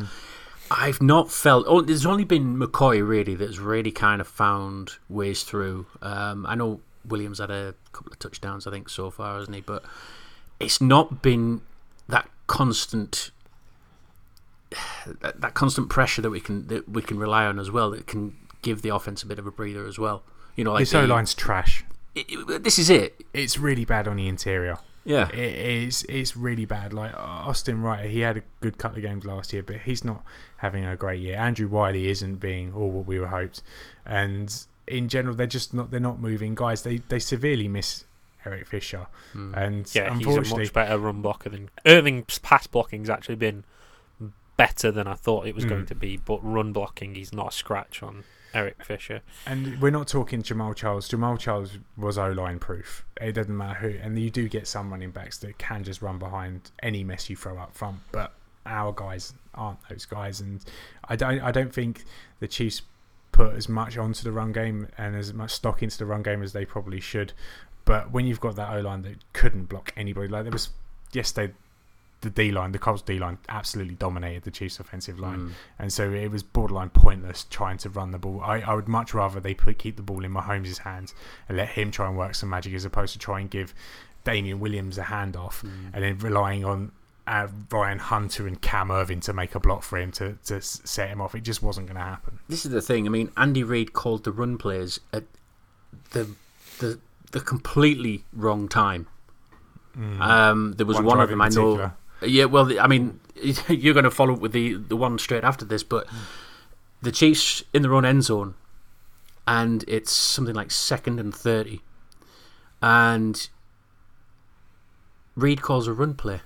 I've 0.71 1.01
not 1.03 1.31
felt. 1.31 1.65
Oh, 1.69 1.81
there's 1.81 2.05
only 2.07 2.25
been 2.25 2.57
McCoy 2.59 3.07
really 3.07 3.35
that's 3.35 3.59
really 3.59 3.91
kind 3.91 4.21
of 4.21 4.29
found 4.29 4.93
ways 5.09 5.43
through. 5.43 5.87
Um, 6.03 6.45
I 6.47 6.55
know 6.55 6.81
Williams 7.07 7.39
had 7.39 7.51
a 7.51 7.75
couple 7.93 8.13
of 8.13 8.19
touchdowns, 8.19 8.67
I 8.67 8.71
think, 8.71 8.89
so 8.91 9.11
far, 9.11 9.39
hasn't 9.39 9.55
he? 9.55 9.61
But 9.63 9.83
it's 10.61 10.81
not 10.81 11.23
been 11.23 11.63
that 12.09 12.29
constant 12.47 13.31
that, 15.21 15.41
that 15.41 15.55
constant 15.55 15.89
pressure 15.89 16.23
that 16.23 16.31
we 16.31 16.41
can 16.41 16.67
that 16.69 16.89
we 16.89 17.03
can 17.03 17.19
rely 17.19 17.45
on 17.47 17.59
as 17.59 17.71
well 17.71 17.91
that 17.91 18.07
can 18.07 18.37
give 18.63 18.83
the 18.83 18.89
offense 18.95 19.23
a 19.23 19.27
bit 19.27 19.39
of 19.39 19.47
a 19.47 19.51
breather 19.51 19.87
as 19.87 19.99
well. 19.99 20.23
You 20.57 20.65
know, 20.65 20.73
like 20.73 20.81
this 20.83 20.95
O 20.95 21.05
line's 21.05 21.35
trash 21.35 21.85
it- 22.15 22.27
it- 22.29 22.65
this 22.65 22.79
is 22.79 22.91
it. 22.91 23.23
it's 23.33 23.59
really 23.59 23.85
bad 23.85 24.09
on 24.09 24.17
the 24.17 24.27
interior 24.27 24.79
Yeah, 25.09 25.29
It 25.31 25.39
is. 25.85 26.05
It's 26.09 26.37
really 26.37 26.67
bad. 26.67 26.93
Like 26.93 27.15
Austin 27.17 27.81
Wright, 27.83 28.09
he 28.11 28.21
had 28.21 28.37
a 28.37 28.43
good 28.61 28.77
couple 28.77 28.99
of 28.99 29.03
games 29.03 29.25
last 29.25 29.53
year, 29.55 29.63
but 29.63 29.77
he's 29.79 30.05
not 30.05 30.23
having 30.59 30.85
a 30.85 30.97
great 30.97 31.21
year. 31.21 31.37
Andrew 31.39 31.67
Wylie 31.67 32.09
isn't 32.09 32.37
being 32.37 32.75
all 32.75 32.91
what 32.91 33.07
we 33.07 33.19
were 33.19 33.29
hoped, 33.29 33.63
and 34.05 34.55
in 34.87 35.09
general, 35.09 35.35
they're 35.35 35.47
just 35.47 35.73
not. 35.73 35.91
They're 35.91 35.99
not 35.99 36.21
moving 36.21 36.55
guys. 36.55 36.83
They 36.83 36.99
they 37.09 37.19
severely 37.21 37.69
miss 37.69 38.05
Eric 38.45 38.67
Fisher, 38.67 39.07
and 39.33 39.91
Yeah, 39.95 40.15
he's 40.15 40.27
a 40.27 40.29
unfortunately, 40.29 40.65
much 40.65 40.73
better 40.75 40.99
run 40.99 41.23
blocker 41.23 41.49
than 41.49 41.71
Erving's 41.87 42.39
pass 42.39 42.67
blocking's 42.67 43.09
actually 43.09 43.37
been 43.37 43.65
better 44.59 44.91
than 44.91 45.07
I 45.07 45.15
thought 45.15 45.47
it 45.47 45.55
was 45.55 45.65
going 45.65 45.85
Mm. 45.85 45.89
to 45.89 45.95
be, 45.95 46.17
but 46.19 46.41
run 46.43 46.73
blocking 46.73 47.15
he's 47.15 47.33
not 47.33 47.49
a 47.49 47.53
scratch 47.53 48.03
on 48.03 48.25
Eric 48.55 48.85
Fisher. 48.85 49.23
and 49.47 49.81
we're 49.81 49.91
not 49.91 50.09
talking 50.09 50.43
Jamaal 50.43 50.75
Charles. 50.75 51.09
Jamaal 51.09 51.39
Charles 51.39 51.79
was 51.97 52.19
O 52.19 52.31
line 52.31 52.59
proof. 52.59 53.05
It 53.21 53.33
doesn't 53.33 53.57
matter 53.57 53.79
who, 53.79 53.99
and 54.03 54.19
you 54.19 54.31
do 54.31 54.49
get 54.49 54.67
some 54.67 54.91
running 54.91 55.11
backs 55.11 55.39
that 55.39 55.59
can 55.59 55.85
just 55.85 56.03
run 56.03 56.19
behind 56.19 56.71
any 56.83 57.05
mess 57.05 57.29
you 57.29 57.37
throw 57.37 57.59
up 57.59 57.75
front, 57.75 57.99
but 58.13 58.35
our 58.67 58.93
guys 58.93 59.33
aren't 59.55 59.79
those 59.89 60.05
guys, 60.05 60.41
and 60.41 60.65
I 61.09 61.17
don't. 61.17 61.41
I 61.41 61.51
don't 61.51 61.73
think 61.73 62.05
the 62.41 62.49
Chiefs 62.49 62.83
put 63.33 63.55
as 63.55 63.69
much 63.69 63.97
onto 63.97 64.25
the 64.25 64.33
run 64.33 64.53
game 64.53 64.89
and 64.99 65.15
as 65.15 65.33
much 65.33 65.53
stock 65.53 65.83
into 65.83 65.97
the 65.99 66.07
run 66.07 66.23
game 66.23 66.43
as 66.43 66.53
they 66.53 66.65
probably 66.65 67.01
should. 67.01 67.33
But 67.85 68.11
when 68.11 68.27
you've 68.27 68.41
got 68.41 68.57
that 68.57 68.75
O 68.75 68.81
line 68.81 69.03
that 69.03 69.17
couldn't 69.33 69.67
block 69.67 69.93
anybody, 69.97 70.29
like 70.29 70.45
there 70.45 70.53
was 70.53 70.71
yesterday, 71.13 71.55
the 72.21 72.31
D 72.31 72.51
line, 72.51 72.73
the 72.73 72.79
Colts 72.79 73.03
D 73.03 73.19
line, 73.19 73.39
absolutely 73.49 73.95
dominated 73.95 74.43
the 74.43 74.51
Chiefs' 74.51 74.81
offensive 74.81 75.19
line, 75.21 75.55
and 75.79 75.93
so 75.93 76.11
it 76.11 76.31
was 76.31 76.43
borderline 76.43 76.91
pointless 76.91 77.45
trying 77.49 77.79
to 77.79 77.89
run 77.89 78.11
the 78.11 78.19
ball. 78.19 78.41
I, 78.43 78.61
I 78.61 78.75
would 78.75 78.89
much 78.89 79.15
rather 79.15 79.39
they 79.41 79.55
put 79.55 79.79
keep 79.79 79.97
the 79.97 80.03
ball 80.03 80.25
in 80.25 80.33
Mahomes' 80.33 80.79
hands 80.79 81.15
and 81.49 81.57
let 81.57 81.69
him 81.69 81.91
try 81.91 82.09
and 82.09 82.17
work 82.19 82.35
some 82.35 82.49
magic, 82.51 82.75
as 82.75 82.85
opposed 82.85 83.13
to 83.13 83.19
try 83.19 83.41
and 83.41 83.49
give 83.51 83.73
Damien 84.25 84.59
Williams 84.61 84.99
a 84.99 85.05
handoff 85.05 85.63
and 85.63 86.03
then 86.03 86.19
relying 86.19 86.65
on. 86.65 86.93
Uh, 87.27 87.47
Ryan 87.71 87.99
Hunter 87.99 88.47
and 88.47 88.59
Cam 88.63 88.89
Erving 88.89 89.21
to 89.25 89.35
make 89.35 89.55
a 89.55 89.61
block 89.61 89.83
for 89.83 89.99
him 89.99 90.11
to, 90.13 90.39
to 90.47 90.63
set 90.63 91.11
him 91.11 91.21
off. 91.21 91.35
It 91.35 91.43
just 91.43 91.63
wasn't 91.63 91.87
going 91.87 91.99
to 91.99 92.03
happen. 92.03 92.39
this 92.49 92.65
is 92.65 92.73
the 92.73 92.81
thing. 92.81 93.05
I 93.07 93.11
mean, 93.11 93.31
Andy 93.37 93.63
Reid 93.63 93.93
called 93.93 94.25
the 94.25 94.33
run 94.33 94.57
plays 94.57 94.99
at 95.13 95.25
the 96.13 96.31
the 96.79 96.99
the 97.33 97.41
completely 97.41 98.25
wrong 98.33 98.67
time. 98.67 99.09
Um, 99.95 100.73
there 100.79 100.87
was 100.87 100.97
One 100.97 101.05
one, 101.05 101.21
of 101.21 101.29
them 101.29 101.43
I 101.43 101.49
know. 101.51 101.93
Yeah, 102.23 102.47
well, 102.47 102.79
I 102.81 102.87
mean, 102.87 103.21
you're 103.69 103.95
going 103.95 104.05
to 104.05 104.11
follow 104.11 104.35
up 104.35 104.41
with 104.41 104.53
the 104.53 104.75
the 104.75 104.97
one 104.97 105.19
straight 105.19 105.45
after 105.45 105.65
this, 105.65 105.83
but 105.83 106.07
the 107.03 107.13
Chiefs 107.13 107.63
in 107.73 107.83
their 107.83 107.95
own 107.95 108.05
end 108.05 108.25
zone, 108.25 108.55
and 109.47 109.85
it's 109.87 110.13
something 110.13 110.55
like 110.55 110.71
second 110.71 111.21
and 111.21 111.35
thirty, 111.35 111.83
and 112.83 113.49
Reid 115.37 115.63
calls 115.63 115.87
a 115.87 115.93
run 115.93 116.15
play, 116.15 116.41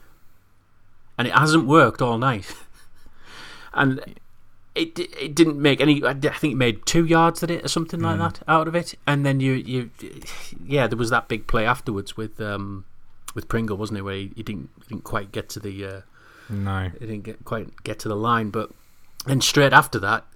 and 1.16 1.26
it 1.26 1.34
hasn't 1.34 1.66
worked 1.66 2.02
all 2.02 2.18
night, 2.18 2.54
and 3.72 4.00
it 4.74 4.98
it 4.98 5.34
didn't 5.34 5.60
make 5.60 5.80
any. 5.80 6.04
I 6.04 6.14
think 6.14 6.52
it 6.52 6.56
made 6.56 6.84
two 6.84 7.04
yards 7.04 7.42
at 7.42 7.50
it 7.50 7.64
or 7.64 7.68
something 7.68 8.00
like 8.00 8.18
that 8.18 8.42
out 8.46 8.68
of 8.68 8.74
it, 8.74 8.94
and 9.06 9.24
then 9.24 9.40
you 9.40 9.52
you 9.52 9.90
yeah, 10.64 10.86
there 10.86 10.98
was 10.98 11.10
that 11.10 11.28
big 11.28 11.46
play 11.46 11.64
afterwards 11.64 12.16
with 12.16 12.40
um 12.40 12.84
with 13.34 13.48
Pringle, 13.48 13.76
wasn't 13.76 13.98
it, 13.98 14.02
where 14.02 14.14
he, 14.16 14.32
he 14.36 14.42
didn't 14.42 14.70
he 14.82 14.88
didn't 14.94 15.04
quite 15.04 15.32
get 15.32 15.48
to 15.50 15.60
the 15.60 15.84
uh, 15.86 16.00
No. 16.48 16.90
he 16.98 17.06
didn't 17.06 17.22
get 17.24 17.44
quite 17.44 17.82
get 17.84 17.98
to 18.00 18.08
the 18.08 18.16
line, 18.16 18.50
but 18.50 18.70
then 19.26 19.40
straight 19.40 19.72
after 19.72 19.98
that 20.00 20.26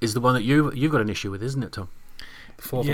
is 0.00 0.14
the 0.14 0.20
one 0.20 0.34
that 0.34 0.42
you 0.42 0.72
you've 0.72 0.92
got 0.92 1.00
an 1.00 1.10
issue 1.10 1.30
with, 1.30 1.42
isn't 1.42 1.62
it, 1.62 1.72
Tom? 1.72 1.88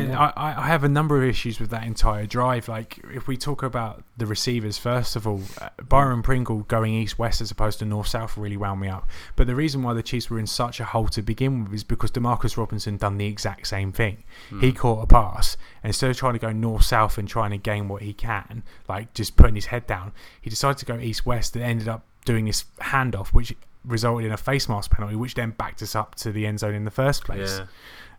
Yeah. 0.09 0.19
I, 0.37 0.55
I- 0.63 0.67
have 0.67 0.85
a 0.85 0.89
number 0.89 1.17
of 1.23 1.25
issues 1.29 1.59
with 1.61 1.71
that 1.71 1.85
entire 1.85 2.27
drive. 2.27 2.69
Like, 2.69 2.99
if 3.13 3.27
we 3.29 3.37
talk 3.37 3.63
about 3.63 4.03
the 4.17 4.27
receivers, 4.27 4.79
first 4.79 5.17
of 5.17 5.27
all, 5.27 5.43
uh, 5.61 5.69
Byron 5.89 6.23
Pringle 6.23 6.61
going 6.63 6.95
east 6.95 7.19
west 7.19 7.41
as 7.41 7.51
opposed 7.51 7.79
to 7.81 7.85
north 7.85 8.07
south 8.09 8.37
really 8.37 8.57
wound 8.57 8.81
me 8.81 8.89
up. 8.89 9.09
But 9.37 9.47
the 9.47 9.55
reason 9.55 9.83
why 9.83 9.95
the 9.95 10.03
Chiefs 10.03 10.31
were 10.31 10.39
in 10.39 10.47
such 10.47 10.81
a 10.81 10.85
hole 10.85 11.09
to 11.09 11.23
begin 11.23 11.65
with 11.65 11.75
is 11.75 11.85
because 11.85 12.11
Demarcus 12.11 12.57
Robinson 12.57 12.97
done 12.97 13.17
the 13.19 13.27
exact 13.27 13.67
same 13.67 13.93
thing. 13.93 14.25
He 14.61 14.73
caught 14.73 15.03
a 15.03 15.07
pass, 15.07 15.57
and 15.83 15.91
instead 15.91 16.11
of 16.11 16.17
trying 16.17 16.35
to 16.35 16.39
go 16.39 16.53
north 16.53 16.85
south 16.85 17.19
and 17.19 17.29
trying 17.29 17.51
to 17.51 17.59
gain 17.59 17.89
what 17.89 18.03
he 18.03 18.13
can, 18.13 18.63
like 18.89 19.15
just 19.15 19.37
putting 19.37 19.55
his 19.55 19.67
head 19.67 19.87
down, 19.87 20.13
he 20.41 20.51
decided 20.51 20.79
to 20.79 20.87
go 20.87 20.99
east 20.99 21.25
west 21.27 21.55
and 21.57 21.65
ended 21.65 21.89
up 21.89 22.05
doing 22.25 22.45
this 22.47 22.65
handoff, 22.81 23.29
which 23.29 23.55
resulted 23.85 24.27
in 24.27 24.33
a 24.33 24.37
face 24.37 24.69
mask 24.69 24.91
penalty, 24.91 25.15
which 25.15 25.35
then 25.35 25.51
backed 25.53 25.81
us 25.81 25.95
up 25.95 26.17
to 26.17 26.33
the 26.33 26.45
end 26.45 26.59
zone 26.59 26.75
in 26.75 26.85
the 26.85 26.91
first 26.91 27.25
place. 27.25 27.59
Yeah. 27.61 27.67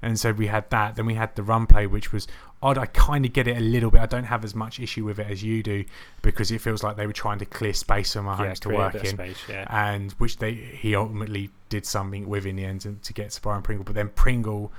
And 0.01 0.19
so 0.19 0.31
we 0.31 0.47
had 0.47 0.69
that. 0.69 0.95
Then 0.95 1.05
we 1.05 1.15
had 1.15 1.35
the 1.35 1.43
run 1.43 1.67
play, 1.67 1.87
which 1.87 2.11
was 2.11 2.27
odd. 2.61 2.77
I 2.77 2.85
kind 2.85 3.25
of 3.25 3.33
get 3.33 3.47
it 3.47 3.57
a 3.57 3.61
little 3.61 3.91
bit. 3.91 4.01
I 4.01 4.05
don't 4.05 4.25
have 4.25 4.43
as 4.43 4.55
much 4.55 4.79
issue 4.79 5.05
with 5.05 5.19
it 5.19 5.27
as 5.29 5.43
you 5.43 5.63
do 5.63 5.85
because 6.21 6.51
it 6.51 6.61
feels 6.61 6.83
like 6.83 6.95
they 6.97 7.07
were 7.07 7.13
trying 7.13 7.39
to 7.39 7.45
clear 7.45 7.73
space 7.73 8.13
for 8.13 8.19
Mahomes 8.19 8.45
yeah, 8.45 8.53
to 8.53 8.69
work 8.69 8.95
in, 8.95 9.05
space, 9.05 9.39
yeah. 9.49 9.65
and 9.69 10.11
which 10.13 10.37
they 10.37 10.53
he 10.53 10.95
ultimately 10.95 11.49
did 11.69 11.85
something 11.85 12.27
with 12.27 12.45
in 12.45 12.55
the 12.55 12.65
end 12.65 12.81
to, 12.81 12.93
to 12.93 13.13
get 13.13 13.31
to 13.31 13.41
Byron 13.41 13.61
Pringle. 13.61 13.85
But 13.85 13.95
then 13.95 14.09
Pringle, 14.09 14.71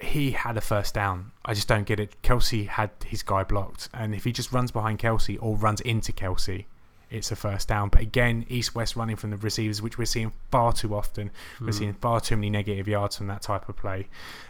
he 0.00 0.32
had 0.32 0.56
a 0.56 0.60
first 0.60 0.94
down. 0.94 1.32
I 1.44 1.54
just 1.54 1.68
don't 1.68 1.84
get 1.84 2.00
it. 2.00 2.20
Kelce 2.22 2.66
had 2.66 2.90
his 3.04 3.22
guy 3.22 3.44
blocked, 3.44 3.88
and 3.94 4.14
if 4.14 4.24
he 4.24 4.32
just 4.32 4.52
runs 4.52 4.70
behind 4.70 4.98
Kelce 4.98 5.38
or 5.40 5.56
runs 5.56 5.80
into 5.80 6.12
Kelce, 6.12 6.66
it's 7.10 7.30
a 7.30 7.36
first 7.36 7.68
down. 7.68 7.88
But 7.88 8.00
again, 8.00 8.44
East 8.48 8.74
West 8.74 8.96
running 8.96 9.16
from 9.16 9.30
the 9.30 9.36
receivers, 9.36 9.80
which 9.80 9.96
we're 9.98 10.04
seeing 10.06 10.32
far 10.50 10.72
too 10.72 10.94
often. 10.94 11.30
We're 11.60 11.72
seeing 11.72 11.94
far 11.94 12.20
too 12.20 12.36
many 12.36 12.50
negative 12.50 12.88
yards 12.88 13.16
from 13.16 13.28
that 13.28 13.42
type 13.42 13.68
of 13.68 13.76
play 13.76 14.08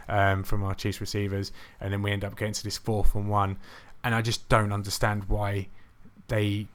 um, 0.09 0.43
from 0.43 0.63
our 0.63 0.73
Chiefs 0.73 0.99
receivers, 1.01 1.51
and 1.79 1.93
then 1.93 2.01
we 2.01 2.11
end 2.11 2.23
up 2.23 2.37
getting 2.37 2.53
to 2.53 2.63
this 2.63 2.77
fourth 2.77 3.13
and 3.15 3.29
one. 3.29 3.57
And 4.03 4.15
I 4.15 4.21
just 4.21 4.47
don't 4.49 4.71
understand 4.71 5.25
why 5.25 5.67
they 6.27 6.67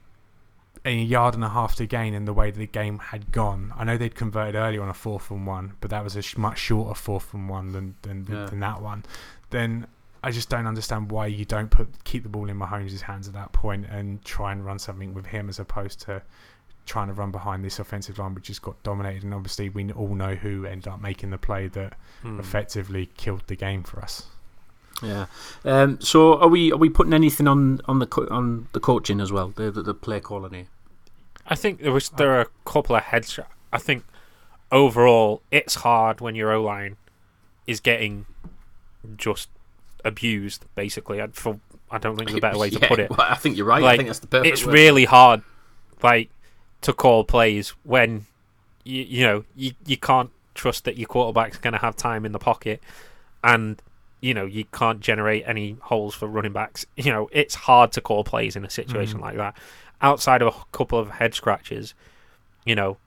a 0.85 0.93
yard 0.93 1.33
and 1.33 1.43
a 1.45 1.49
half 1.49 1.75
to 1.75 1.85
gain 1.85 2.13
in 2.13 2.25
the 2.25 2.33
way 2.33 2.51
the 2.51 2.67
game 2.67 2.99
had 2.99 3.31
gone. 3.31 3.71
I 3.77 3.85
know 3.85 3.97
they'd 3.97 4.15
converted 4.15 4.55
earlier 4.55 4.81
on 4.81 4.89
a 4.89 4.93
fourth 4.93 5.31
and 5.31 5.47
one, 5.47 5.73
but 5.79 5.89
that 5.91 6.03
was 6.03 6.15
a 6.17 6.21
sh- 6.21 6.35
much 6.35 6.57
shorter 6.59 6.93
fourth 6.93 7.33
and 7.33 7.47
one 7.47 7.71
than 7.71 7.95
than, 8.01 8.25
Yeah. 8.29 8.45
than 8.47 8.59
that 8.59 8.81
one. 8.81 9.03
Then 9.49 9.87
I 10.23 10.31
just 10.31 10.47
don't 10.49 10.67
understand 10.67 11.11
why 11.11 11.27
you 11.27 11.43
don't 11.45 11.69
put 11.69 12.03
keep 12.05 12.23
the 12.23 12.29
ball 12.29 12.49
in 12.49 12.57
Mahomes' 12.57 13.01
hands 13.01 13.27
at 13.27 13.33
that 13.33 13.51
point 13.51 13.85
and 13.89 14.23
try 14.23 14.51
and 14.53 14.65
run 14.65 14.79
something 14.79 15.13
with 15.13 15.25
him 15.27 15.49
as 15.49 15.59
opposed 15.59 15.99
to 16.01 16.21
trying 16.85 17.07
to 17.07 17.13
run 17.13 17.31
behind 17.31 17.63
this 17.63 17.79
offensive 17.79 18.17
line, 18.19 18.33
which 18.35 18.45
just 18.45 18.61
got 18.61 18.81
dominated. 18.83 19.23
And 19.23 19.33
obviously, 19.33 19.69
we 19.69 19.91
all 19.91 20.15
know 20.15 20.35
who 20.35 20.65
ended 20.65 20.87
up 20.87 21.01
making 21.01 21.29
the 21.31 21.37
play 21.37 21.67
that 21.67 21.93
Hmm. 22.21 22.39
effectively 22.39 23.07
killed 23.17 23.43
the 23.47 23.55
game 23.55 23.83
for 23.83 24.01
us. 24.01 24.27
Yeah. 25.01 25.25
Um, 25.65 25.99
so 25.99 26.37
are 26.39 26.47
we 26.47 26.71
are 26.71 26.77
we 26.77 26.89
putting 26.89 27.13
anything 27.13 27.47
on 27.47 27.81
on 27.85 27.99
the 27.99 28.05
co- 28.07 28.27
on 28.29 28.67
the 28.71 28.79
coaching 28.79 29.19
as 29.19 29.31
well? 29.31 29.49
The 29.49 29.71
the, 29.71 29.81
the 29.81 29.93
play 29.93 30.19
calling 30.21 30.53
here. 30.53 30.67
I 31.47 31.55
think 31.55 31.81
there 31.81 31.91
was 31.91 32.09
there 32.09 32.33
are 32.35 32.41
a 32.41 32.49
couple 32.63 32.95
of 32.95 33.03
heads. 33.03 33.37
I 33.73 33.77
think 33.79 34.05
overall 34.71 35.41
it's 35.51 35.75
hard 35.75 36.21
when 36.21 36.35
your 36.35 36.51
O 36.53 36.61
line 36.63 36.95
is 37.67 37.79
getting 37.81 38.25
just 39.17 39.49
abused. 40.03 40.65
Basically, 40.75 41.21
I 41.21 41.27
for 41.27 41.59
I 41.91 41.97
don't 41.97 42.15
think 42.17 42.29
there's 42.29 42.37
a 42.37 42.41
better 42.41 42.57
way 42.57 42.69
to 42.69 42.79
put 42.87 42.99
it. 42.99 43.09
well, 43.09 43.21
I 43.21 43.35
think 43.35 43.57
you're 43.57 43.65
right. 43.65 43.83
I 43.83 43.97
think 43.97 44.09
that's 44.09 44.19
the 44.19 44.27
perfect. 44.27 44.53
It's 44.53 44.65
word. 44.65 44.73
really 44.73 45.05
hard, 45.05 45.41
like 46.01 46.29
to 46.81 46.93
call 46.93 47.23
plays 47.23 47.69
when 47.83 48.25
you 48.83 49.03
you 49.03 49.25
know 49.25 49.43
you 49.55 49.71
you 49.85 49.97
can't 49.97 50.29
trust 50.55 50.83
that 50.85 50.97
your 50.97 51.07
quarterback's 51.07 51.57
going 51.57 51.73
to 51.73 51.79
have 51.79 51.95
time 51.95 52.25
in 52.25 52.31
the 52.31 52.39
pocket, 52.39 52.81
and 53.43 53.81
you 54.21 54.33
know 54.33 54.45
you 54.45 54.65
can't 54.65 54.99
generate 54.99 55.43
any 55.47 55.77
holes 55.81 56.13
for 56.15 56.27
running 56.27 56.53
backs. 56.53 56.85
You 56.95 57.11
know 57.11 57.29
it's 57.31 57.55
hard 57.55 57.91
to 57.93 58.01
call 58.01 58.23
plays 58.23 58.55
in 58.55 58.63
a 58.65 58.69
situation 58.69 59.19
Mhm. 59.19 59.23
like 59.23 59.37
that. 59.37 59.57
Outside 60.01 60.41
of 60.41 60.53
a 60.53 60.77
couple 60.77 60.99
of 60.99 61.11
head 61.11 61.33
scratches, 61.33 61.93
you 62.65 62.75
know, 62.75 62.97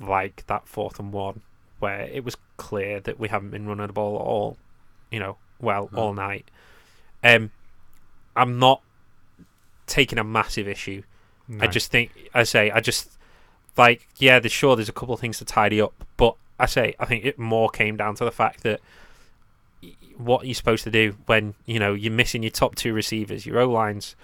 like 0.00 0.44
that 0.46 0.66
fourth 0.66 0.98
and 0.98 1.12
one 1.12 1.42
where 1.80 2.00
it 2.02 2.24
was 2.24 2.36
clear 2.56 2.98
that 3.00 3.18
we 3.20 3.28
haven't 3.28 3.50
been 3.50 3.66
running 3.66 3.86
the 3.86 3.92
ball 3.92 4.14
at 4.16 4.22
all, 4.22 4.56
you 5.10 5.18
know, 5.20 5.36
well 5.64 5.88
No. 5.92 5.98
all 5.98 6.12
night. 6.14 6.50
Um, 7.22 7.50
I'm 8.36 8.58
not 8.58 8.82
taking 9.86 10.18
a 10.18 10.24
massive 10.24 10.68
issue. 10.68 11.02
I 11.60 11.66
just 11.66 11.90
think, 11.90 12.10
I 12.32 12.44
say, 12.44 12.70
I 12.70 12.80
just 12.80 13.10
like, 13.76 14.08
yeah, 14.16 14.38
there's 14.38 14.52
sure 14.52 14.76
there's 14.76 14.88
a 14.88 14.92
couple 14.92 15.14
of 15.14 15.20
things 15.20 15.38
to 15.38 15.44
tidy 15.44 15.80
up, 15.80 15.92
but 16.16 16.36
I 16.58 16.64
say, 16.66 16.94
I 16.98 17.04
think 17.04 17.24
it 17.26 17.38
more 17.38 17.68
came 17.68 17.96
down 17.98 18.14
to 18.16 18.24
the 18.24 18.30
fact 18.30 18.62
that 18.62 18.80
what 20.16 20.46
you're 20.46 20.54
supposed 20.54 20.84
to 20.84 20.90
do 20.90 21.16
when 21.26 21.54
you 21.66 21.78
know 21.78 21.92
you're 21.92 22.12
missing 22.12 22.42
your 22.42 22.50
top 22.50 22.76
two 22.76 22.94
receivers, 22.94 23.44
your 23.44 23.58
O 23.60 23.68
line's 23.68 24.14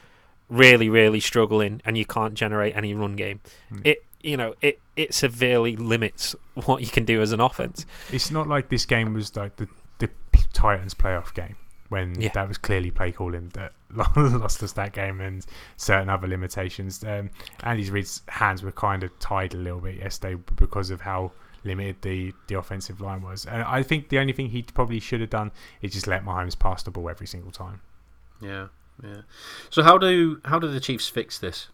really, 0.49 0.89
really 0.89 1.21
struggling, 1.21 1.83
and 1.85 1.99
you 1.99 2.07
can't 2.07 2.35
generate 2.35 2.75
any 2.77 2.95
run 2.95 3.17
game. 3.17 3.41
Mm. 3.73 3.81
It, 3.85 4.05
you 4.23 4.37
know, 4.37 4.55
it 4.63 4.81
it 4.97 5.13
severely 5.13 5.77
limits 5.77 6.35
what 6.55 6.81
you 6.81 6.89
can 6.89 7.05
do 7.05 7.21
as 7.21 7.33
an 7.33 7.41
offense. 7.41 7.85
It's 8.13 8.31
not 8.31 8.49
like 8.49 8.69
this 8.69 8.87
game 8.87 9.13
was 9.15 9.35
like 9.37 9.57
the 9.57 9.69
Titans 10.53 10.95
playoff 10.95 11.33
game 11.35 11.57
when 11.89 12.21
Yeah. 12.21 12.31
that 12.35 12.47
was 12.49 12.57
clearly 12.59 12.91
play 12.91 13.11
calling 13.13 13.49
that 13.55 13.73
lost 14.17 14.63
us 14.63 14.73
that 14.73 14.93
game 14.93 15.21
and 15.21 15.45
certain 15.77 16.09
other 16.09 16.29
limitations. 16.29 17.03
Um, 17.05 17.31
Andy 17.65 17.91
Reid's 17.91 18.23
hands 18.29 18.63
were 18.63 18.71
kind 18.73 19.03
of 19.03 19.17
tied 19.19 19.55
a 19.55 19.57
little 19.57 19.81
bit 19.81 19.97
yesterday 19.97 20.41
because 20.57 20.91
of 20.91 21.01
how 21.01 21.33
limited 21.65 21.97
the, 22.03 22.33
the 22.47 22.57
offensive 22.57 23.01
line 23.01 23.23
was. 23.23 23.45
And 23.47 23.63
I 23.65 23.83
think 23.83 24.09
the 24.09 24.19
only 24.19 24.33
thing 24.33 24.51
he 24.51 24.63
probably 24.63 25.01
should 25.01 25.21
have 25.21 25.31
done 25.31 25.51
is 25.83 25.93
just 25.93 26.07
let 26.07 26.25
Mahomes 26.25 26.57
pass 26.59 26.83
the 26.85 26.91
ball 26.93 27.11
every 27.11 27.27
single 27.27 27.51
time. 27.51 27.81
Yeah, 28.41 28.69
yeah. 29.03 29.23
So 29.69 29.83
how 29.83 29.99
do 29.99 30.41
how 30.45 30.59
do 30.59 30.69
the 30.69 30.81
Chiefs 30.81 31.09
fix 31.09 31.39
this? 31.39 31.69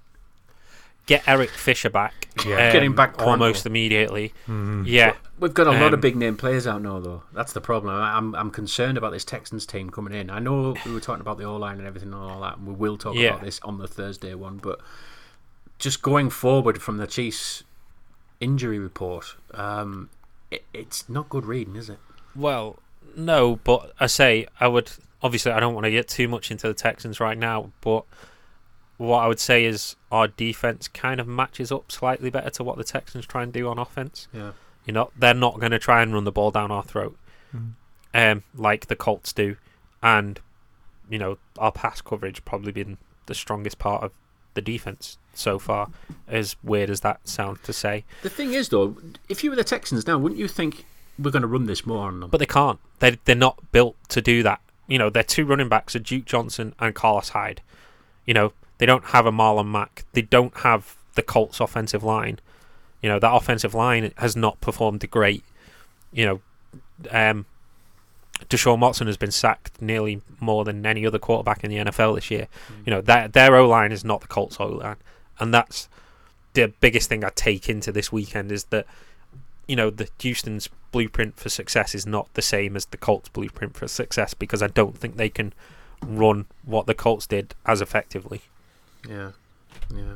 Get 1.07 1.23
Eric 1.29 1.51
Fisher 1.51 1.89
back, 1.89 2.29
Yeah. 2.45 2.73
Get 2.73 2.83
him 2.83 2.95
back 2.95 3.15
pronto. 3.17 3.31
almost 3.31 3.65
immediately. 3.65 4.35
Mm. 4.49 4.85
Yeah, 4.87 5.15
We've 5.39 5.53
got 5.55 5.67
a 5.67 5.71
lot 5.71 5.83
Um, 5.89 5.95
of 5.95 6.01
big 6.01 6.17
name 6.17 6.37
players 6.37 6.67
out 6.67 6.81
now, 6.83 6.99
though. 6.99 7.23
That's 7.33 7.53
the 7.53 7.61
problem. 7.61 7.95
I- 7.95 8.17
I'm 8.17 8.35
I'm 8.35 8.51
concerned 8.51 8.97
about 8.99 9.13
this 9.13 9.25
Texans 9.25 9.67
team 9.67 9.91
coming 9.91 10.15
in. 10.15 10.31
I 10.31 10.39
know 10.41 10.75
we 10.85 10.93
were 10.93 11.01
talking 11.01 11.21
about 11.21 11.37
the 11.39 11.45
O 11.45 11.57
line 11.57 11.79
and 11.79 11.87
everything 11.87 12.13
and 12.13 12.21
all 12.21 12.41
that, 12.41 12.57
and 12.57 12.67
we 12.67 12.73
will 12.75 12.97
talk 12.97 13.15
Yeah. 13.15 13.29
about 13.31 13.43
this 13.43 13.61
on 13.63 13.79
the 13.79 13.87
Thursday 13.87 14.35
one. 14.35 14.57
But 14.57 14.81
just 15.79 16.01
going 16.03 16.31
forward 16.31 16.81
from 16.83 16.97
the 16.97 17.07
Chiefs 17.07 17.63
injury 18.41 18.79
report, 18.79 19.37
um, 19.53 20.09
it, 20.51 20.65
it's 20.73 21.09
not 21.09 21.29
good 21.29 21.45
reading, 21.45 21.77
is 21.77 21.89
it? 21.91 21.99
Well, 22.35 22.79
no, 23.15 23.57
but 23.63 23.93
I 24.01 24.07
say 24.07 24.47
I 24.59 24.69
would. 24.69 24.91
Obviously, 25.23 25.53
I 25.53 25.61
don't 25.61 25.75
want 25.75 25.85
to 25.85 25.91
get 25.91 26.09
too 26.09 26.29
much 26.29 26.51
into 26.51 26.67
the 26.67 26.75
Texans 26.75 27.21
right 27.21 27.37
now, 27.39 27.71
but 27.83 28.05
what 28.99 29.19
I 29.19 29.27
would 29.29 29.41
say 29.41 29.65
is 29.65 29.97
our 30.11 30.29
defense 30.29 30.89
kind 30.89 31.21
of 31.21 31.27
matches 31.29 31.71
up 31.71 31.91
slightly 31.93 32.31
better 32.31 32.51
to 32.51 32.65
what 32.65 32.77
the 32.77 32.85
Texans 32.85 33.27
try 33.27 33.43
and 33.43 33.53
do 33.53 33.69
on 33.69 33.79
offense. 33.79 34.29
Yeah. 34.33 34.53
You 34.87 34.93
know, 34.93 35.11
they're 35.19 35.35
not 35.35 35.59
going 35.61 35.73
to 35.73 35.79
try 35.79 36.01
and 36.03 36.15
run 36.15 36.25
the 36.25 36.33
ball 36.33 36.51
down 36.51 36.71
our 36.71 36.83
throat, 36.83 37.17
Mhm. 37.55 37.73
um, 38.15 38.43
like 38.55 38.87
the 38.87 38.97
Colts 38.97 39.33
do, 39.33 39.57
and 40.03 40.41
you 41.11 41.19
know 41.19 41.39
our 41.59 41.73
pass 41.73 42.01
coverage 42.01 42.45
probably 42.45 42.73
been 42.73 42.99
the 43.27 43.35
strongest 43.35 43.79
part 43.79 44.03
of 44.03 44.13
the 44.55 44.61
defense 44.63 45.19
so 45.35 45.59
far. 45.59 45.91
As 46.29 46.57
weird 46.63 46.89
as 46.89 47.01
that 47.01 47.29
sounds 47.29 47.61
to 47.65 47.73
say, 47.73 48.05
The 48.23 48.31
thing 48.31 48.53
is, 48.55 48.69
though, 48.71 48.97
if 49.29 49.45
you 49.45 49.51
were 49.51 49.57
the 49.57 49.65
Texans 49.65 50.07
now, 50.07 50.17
wouldn't 50.19 50.39
you 50.41 50.49
think 50.49 50.85
we're 51.19 51.31
going 51.31 51.43
to 51.43 51.49
run 51.49 51.67
this 51.67 51.85
more 51.85 52.07
on 52.09 52.21
them? 52.21 52.31
but 52.31 52.39
they 52.39 52.47
can't. 52.47 52.79
They 53.01 53.19
they're 53.25 53.35
not 53.35 53.71
built 53.73 53.97
to 54.11 54.23
do 54.23 54.43
that. 54.45 54.61
You 54.87 54.99
know, 54.99 55.11
their 55.11 55.25
two 55.25 55.45
running 55.45 55.69
backs 55.69 55.95
are 55.97 55.99
Duke 55.99 56.25
Johnson 56.27 56.75
and 56.79 56.95
Carlos 56.95 57.31
Hyde. 57.31 57.61
You 58.25 58.35
know, 58.35 58.53
they 58.79 58.87
don't 58.87 59.07
have 59.07 59.27
a 59.27 59.33
Marlon 59.33 59.71
Mack. 59.71 60.05
They 60.13 60.23
don't 60.23 60.57
have 60.59 60.97
the 61.15 61.23
Colts 61.23 61.61
offensive 61.61 62.05
line. 62.05 62.39
You 63.03 63.09
know, 63.09 63.19
that 63.19 63.35
offensive 63.35 63.75
line 63.75 64.13
has 64.19 64.37
not 64.37 64.61
performed 64.61 65.09
great. 65.11 65.45
You 66.13 66.27
know, 66.27 66.41
um, 67.11 67.47
Deshaun 68.49 68.81
Watson 68.81 69.07
has 69.07 69.17
been 69.17 69.31
sacked 69.31 69.81
nearly 69.81 70.21
more 70.41 70.65
than 70.65 70.85
any 70.85 71.07
other 71.07 71.19
quarterback 71.19 71.65
in 71.65 71.71
the 71.71 71.77
NFL 71.77 72.17
this 72.17 72.31
year. 72.31 72.49
You 72.85 72.91
know, 72.91 73.01
that 73.03 73.33
their 73.33 73.57
O 73.57 73.69
line 73.69 73.93
is 73.93 74.05
not 74.05 74.21
the 74.21 74.27
Colts 74.27 74.59
O 74.61 74.67
line, 74.67 74.97
and 75.39 75.53
that's 75.53 75.89
the 76.53 76.73
biggest 76.81 77.09
thing 77.09 77.25
I 77.25 77.31
take 77.35 77.69
into 77.69 77.93
this 77.93 78.11
weekend 78.13 78.51
is 78.51 78.65
that 78.65 78.87
you 79.67 79.77
know 79.77 79.91
the 79.91 80.09
Houston's 80.21 80.69
blueprint 80.93 81.39
for 81.39 81.49
success 81.49 81.95
is 81.95 82.07
not 82.07 82.33
the 82.35 82.43
same 82.43 82.77
as 82.77 82.87
the 82.87 82.97
Colts' 82.97 83.29
blueprint 83.29 83.77
for 83.77 83.89
success 83.89 84.35
because 84.35 84.63
I 84.63 84.69
don't 84.69 84.97
think 84.97 85.17
they 85.17 85.29
can 85.29 85.53
run 86.03 86.47
what 86.65 86.87
the 86.87 86.95
Colts 86.95 87.27
did 87.27 87.55
as 87.65 87.81
effectively. 87.81 88.43
Yeah, 89.09 89.33
yeah. 89.95 90.15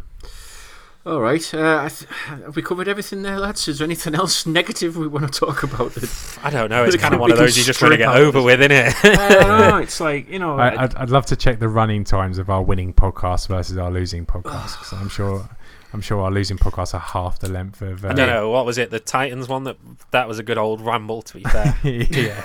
All 1.07 1.21
right. 1.21 1.55
Uh, 1.55 1.89
th- 1.89 2.11
have 2.27 2.55
we 2.57 2.61
covered 2.61 2.87
everything 2.87 3.23
there, 3.23 3.39
lads? 3.39 3.67
Is 3.69 3.79
there 3.79 3.87
anything 3.87 4.15
else 4.15 4.45
negative 4.61 4.99
we 4.99 5.07
want 5.09 5.33
to 5.33 5.41
talk 5.41 5.63
about? 5.63 5.97
I 6.45 6.51
don't 6.51 6.69
know. 6.69 6.85
It's 6.85 6.97
kind 7.03 7.15
of 7.15 7.21
one 7.21 7.33
of 7.33 7.39
those 7.39 7.57
you 7.57 7.65
just 7.65 7.81
want 7.81 7.93
to 7.93 7.99
get 7.99 8.15
over 8.15 8.43
with, 8.43 8.61
isn't 8.61 8.71
it? 8.71 8.95
I 9.05 9.29
don't 9.31 9.59
know. 9.71 9.77
It's 9.79 9.99
like 9.99 10.29
you 10.29 10.39
know. 10.39 10.59
I, 10.59 10.85
I'd, 10.85 10.95
I'd 10.97 11.11
love 11.11 11.25
to 11.27 11.37
check 11.37 11.59
the 11.59 11.69
running 11.71 12.05
times 12.05 12.37
of 12.37 12.51
our 12.51 12.63
winning 12.63 12.93
podcast 12.93 13.49
versus 13.49 13.79
our 13.79 13.91
losing 13.91 14.27
podcast 14.27 14.77
'cause 14.77 14.93
I'm 14.93 15.09
sure 15.09 15.49
I'm 15.95 16.03
sure 16.03 16.21
our 16.21 16.31
losing 16.31 16.59
podcasts 16.59 16.93
are 16.93 17.01
half 17.01 17.39
the 17.39 17.49
length 17.49 17.81
of. 17.81 18.05
Uh, 18.05 18.09
I 18.09 18.13
don't 18.13 18.29
know 18.29 18.51
what 18.51 18.67
was 18.67 18.77
it. 18.77 18.91
The 18.91 19.01
Titans 19.01 19.49
one 19.49 19.65
that 19.65 19.79
that 20.11 20.29
was 20.29 20.39
a 20.39 20.43
good 20.43 20.59
old 20.59 20.83
ramble. 20.83 21.23
To 21.23 21.35
be 21.35 21.45
fair, 21.45 21.79
yeah. 21.83 22.43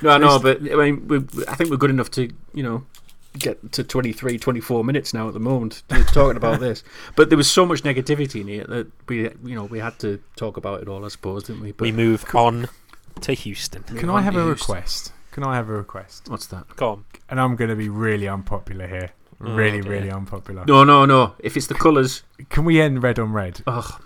no, 0.00 0.10
I 0.10 0.16
know, 0.18 0.38
but 0.38 0.60
I 0.62 0.76
mean, 0.76 1.06
we, 1.08 1.18
I 1.46 1.56
think 1.56 1.68
we're 1.70 1.76
good 1.76 1.90
enough 1.90 2.10
to 2.12 2.32
you 2.54 2.62
know 2.62 2.84
get 3.38 3.72
to 3.72 3.82
23, 3.84 4.38
24 4.38 4.84
minutes 4.84 5.12
now 5.12 5.26
at 5.28 5.34
the 5.34 5.40
moment 5.40 5.82
talking 6.12 6.36
about 6.36 6.60
this. 6.60 6.82
But 7.16 7.28
there 7.30 7.36
was 7.36 7.50
so 7.50 7.66
much 7.66 7.82
negativity 7.82 8.40
in 8.40 8.48
it 8.48 8.68
that 8.68 8.86
we 9.08 9.22
you 9.44 9.54
know 9.54 9.64
we 9.64 9.78
had 9.80 9.98
to 10.00 10.20
talk 10.36 10.56
about 10.56 10.82
it 10.82 10.88
all, 10.88 11.04
I 11.04 11.08
suppose, 11.08 11.44
didn't 11.44 11.62
we? 11.62 11.72
But 11.72 11.82
we 11.86 11.92
move 11.92 12.24
on 12.34 12.68
to 13.22 13.32
Houston. 13.32 13.82
Can 13.84 14.10
I 14.10 14.22
have 14.22 14.36
a 14.36 14.44
request? 14.44 15.12
Can 15.32 15.42
I 15.44 15.56
have 15.56 15.68
a 15.68 15.72
request? 15.72 16.28
What's 16.28 16.46
that? 16.46 16.68
Go 16.76 16.88
on. 16.90 17.04
And 17.28 17.40
I'm 17.40 17.56
going 17.56 17.70
to 17.70 17.76
be 17.76 17.88
really 17.88 18.28
unpopular 18.28 18.86
here. 18.86 19.10
Oh, 19.40 19.52
Really, 19.54 19.80
dear. 19.80 19.90
really 19.90 20.10
unpopular. 20.10 20.64
No, 20.64 20.84
no, 20.84 21.04
no. 21.04 21.34
If 21.40 21.56
it's 21.56 21.66
the 21.66 21.74
colours, 21.74 22.22
Can 22.50 22.64
we 22.64 22.80
end 22.80 23.02
red 23.02 23.18
on 23.18 23.32
red? 23.32 23.60
oh 23.66 23.72
my 23.72 23.80
god. 23.80 24.03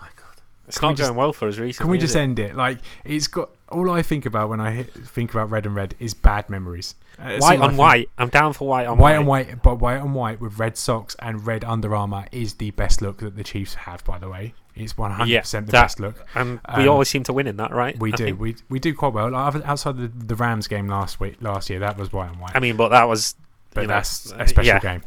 It's 0.69 0.79
Can 0.79 0.89
we 0.89 0.91
not 0.93 0.97
just- 0.99 1.09
going 1.09 1.19
well 1.19 1.33
for 1.33 1.49
us 1.49 1.59
recently. 1.59 1.85
Can 1.85 1.91
we 1.91 1.99
just 1.99 2.15
it? 2.15 2.21
end 2.21 2.39
it? 2.39 2.55
Like 2.55 2.79
it's 3.05 3.27
got 3.27 3.51
all 3.71 3.91
I 3.91 4.03
think 4.03 4.25
about 4.27 4.49
when 4.49 4.61
I 4.61 4.71
hit, 4.71 4.93
think 4.93 5.33
about 5.33 5.51
red 5.51 5.67
and 5.67 5.75
red 5.75 5.95
is 5.99 6.15
bad 6.15 6.49
memories. 6.49 6.95
That's 7.19 7.43
white 7.43 7.59
on 7.61 7.77
white? 7.77 8.09
I'm 8.17 8.29
down 8.29 8.53
for 8.53 8.69
white 8.69 8.87
on 8.87 8.97
white 8.99 9.13
white. 9.13 9.17
and 9.19 9.27
white, 9.27 9.63
but 9.63 9.75
white 9.81 9.99
on 9.99 10.15
white 10.15 10.41
with 10.41 10.59
red 10.59 10.77
socks 10.77 11.17
and 11.19 11.45
red 11.47 11.65
Under 11.65 11.95
Armour 11.97 12.27
is 12.33 12.55
the 12.55 12.71
best 12.73 13.03
look 13.03 13.19
that 13.19 13.35
the 13.37 13.43
Chiefs 13.45 13.75
have. 13.75 14.05
By 14.05 14.19
the 14.19 14.29
way, 14.29 14.55
it's 14.77 14.97
one 14.97 15.11
hundred 15.11 15.31
Yeah, 15.31 15.41
percent 15.41 15.67
the 15.67 15.73
that- 15.73 15.83
best 15.83 16.01
look. 16.01 16.25
And 16.35 16.61
we 16.77 16.85
Um, 16.85 16.91
always 16.91 17.09
seem 17.09 17.25
to 17.25 17.33
win 17.33 17.47
in 17.47 17.57
that, 17.57 17.73
right? 17.73 17.99
We 17.99 18.13
I 18.13 18.17
do, 18.17 18.25
think. 18.27 18.41
we 18.41 18.57
we 18.69 18.79
do 18.79 18.95
quite 18.95 19.13
well. 19.15 19.31
Like, 19.31 19.67
outside 19.67 19.97
the, 19.97 20.09
the 20.09 20.37
Rams 20.37 20.69
game 20.69 20.87
last 20.87 21.19
week, 21.19 21.37
last 21.41 21.69
year, 21.71 21.81
that 21.81 21.99
was 21.99 22.13
white 22.13 22.31
and 22.31 22.41
white. 22.41 22.53
I 22.55 22.61
mean, 22.61 22.77
but 22.77 22.91
that 22.91 23.09
was. 23.09 23.35
but 23.75 23.81
you 23.83 23.87
know, 23.89 23.95
that's 23.95 24.33
uh, 24.33 24.37
a 24.41 24.47
special 24.49 24.67
yeah. 24.75 24.79
game. 24.79 25.03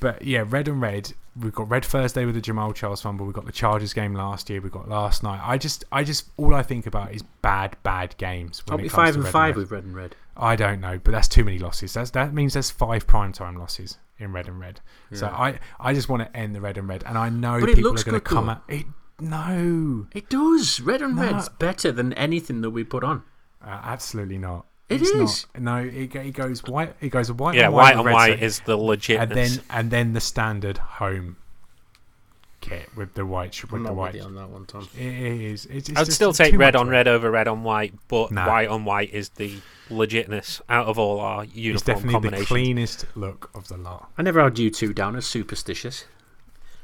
But 0.00 0.22
yeah, 0.22 0.44
red 0.46 0.66
and 0.68 0.80
red. 0.82 1.12
We've 1.34 1.54
got 1.54 1.70
red 1.70 1.84
Thursday 1.84 2.26
with 2.26 2.34
the 2.34 2.42
Jamaal 2.42 2.74
Charles 2.74 3.00
fumble. 3.00 3.24
We've 3.24 3.34
got 3.34 3.46
the 3.46 3.52
Chargers 3.52 3.94
game 3.94 4.12
last 4.14 4.50
year. 4.50 4.60
We've 4.60 4.70
got 4.70 4.88
last 4.88 5.22
night. 5.22 5.40
I 5.42 5.56
just, 5.56 5.82
I 5.90 6.04
just, 6.04 6.26
all 6.36 6.54
I 6.54 6.62
think 6.62 6.86
about 6.86 7.12
is 7.14 7.22
bad, 7.40 7.76
bad 7.82 8.14
games. 8.18 8.62
When 8.66 8.74
I'll 8.74 8.80
it 8.80 8.82
be 8.82 8.88
comes 8.90 9.08
five 9.08 9.14
and 9.16 9.26
five 9.26 9.56
red. 9.56 9.56
with 9.56 9.70
red 9.70 9.84
and 9.84 9.96
red. 9.96 10.16
I 10.36 10.56
don't 10.56 10.80
know, 10.80 10.98
but 11.02 11.10
that's 11.12 11.28
too 11.28 11.42
many 11.44 11.58
losses. 11.58 11.94
That's, 11.94 12.10
that 12.10 12.34
means 12.34 12.52
there's 12.52 12.70
five 12.70 13.06
primetime 13.06 13.58
losses 13.58 13.96
in 14.18 14.32
red 14.32 14.46
and 14.46 14.60
red. 14.60 14.80
So 15.14 15.26
I, 15.26 15.58
I 15.80 15.94
just 15.94 16.08
want 16.10 16.22
to 16.22 16.36
end 16.36 16.54
the 16.54 16.60
red 16.60 16.76
and 16.76 16.86
red, 16.86 17.02
and 17.06 17.16
I 17.16 17.28
know 17.30 17.60
But 17.60 17.70
it 17.70 17.76
people 17.76 17.90
looks 17.92 18.02
are 18.02 18.10
going 18.10 18.20
to 18.20 18.20
come 18.20 18.46
though. 18.46 18.52
at 18.52 18.62
it. 18.68 18.86
No, 19.20 20.06
It 20.14 20.28
does. 20.28 20.80
Red 20.80 21.00
and 21.00 21.16
No. 21.16 21.22
red's 21.22 21.48
better 21.48 21.92
than 21.92 22.12
anything 22.14 22.60
that 22.62 22.70
we 22.70 22.84
put 22.84 23.04
on. 23.04 23.22
uh, 23.64 23.68
absolutely 23.84 24.38
not. 24.38 24.66
It 24.88 25.00
It's 25.00 25.10
is. 25.10 25.46
Not. 25.54 25.62
No, 25.62 25.76
it, 25.78 26.14
it 26.14 26.32
goes 26.34 26.62
white. 26.64 26.94
It 27.00 27.08
goes 27.10 27.30
white. 27.32 27.54
Yeah, 27.54 27.66
and 27.66 27.74
white 27.74 27.96
with 27.96 28.06
on 28.08 28.12
white 28.12 28.30
socks. 28.32 28.42
is 28.42 28.60
the 28.60 28.76
legit. 28.76 29.20
and 29.20 29.30
then 29.30 29.50
and 29.70 29.90
then 29.90 30.12
the 30.12 30.20
standard 30.20 30.76
home 30.78 31.36
kit 32.60 32.88
with 32.96 33.14
the 33.14 33.24
white 33.26 33.54
sh- 33.54 33.64
with 33.64 33.72
I'm 33.74 33.82
the 33.84 33.88
not 33.90 33.96
white. 33.96 34.20
on 34.20 34.34
that 34.36 34.48
one, 34.50 34.66
Tom. 34.66 34.86
It 34.96 35.02
is. 35.06 35.66
It's, 35.66 35.88
it's 35.88 35.98
I'd 35.98 36.04
just 36.04 36.12
still 36.16 36.32
take 36.32 36.56
red 36.56 36.76
on 36.76 36.88
red 36.88 37.08
over 37.08 37.30
red 37.30 37.48
on 37.48 37.62
white, 37.64 37.94
but 38.08 38.30
Nah. 38.30 38.46
white 38.46 38.68
on 38.68 38.84
white 38.84 39.12
is 39.12 39.30
the 39.30 39.56
legitness 39.90 40.60
out 40.68 40.86
of 40.86 40.98
all 40.98 41.20
our 41.20 41.44
It's 41.44 41.54
uniform 41.56 41.84
definitely 41.86 42.08
the 42.08 42.12
combinations. 42.14 42.48
cleanest 42.48 43.06
look 43.16 43.50
of 43.54 43.68
the 43.68 43.76
lot. 43.76 44.10
I 44.18 44.22
never 44.22 44.42
had 44.42 44.58
you 44.58 44.70
two 44.70 44.92
down 44.92 45.16
as 45.16 45.26
superstitious. 45.26 46.04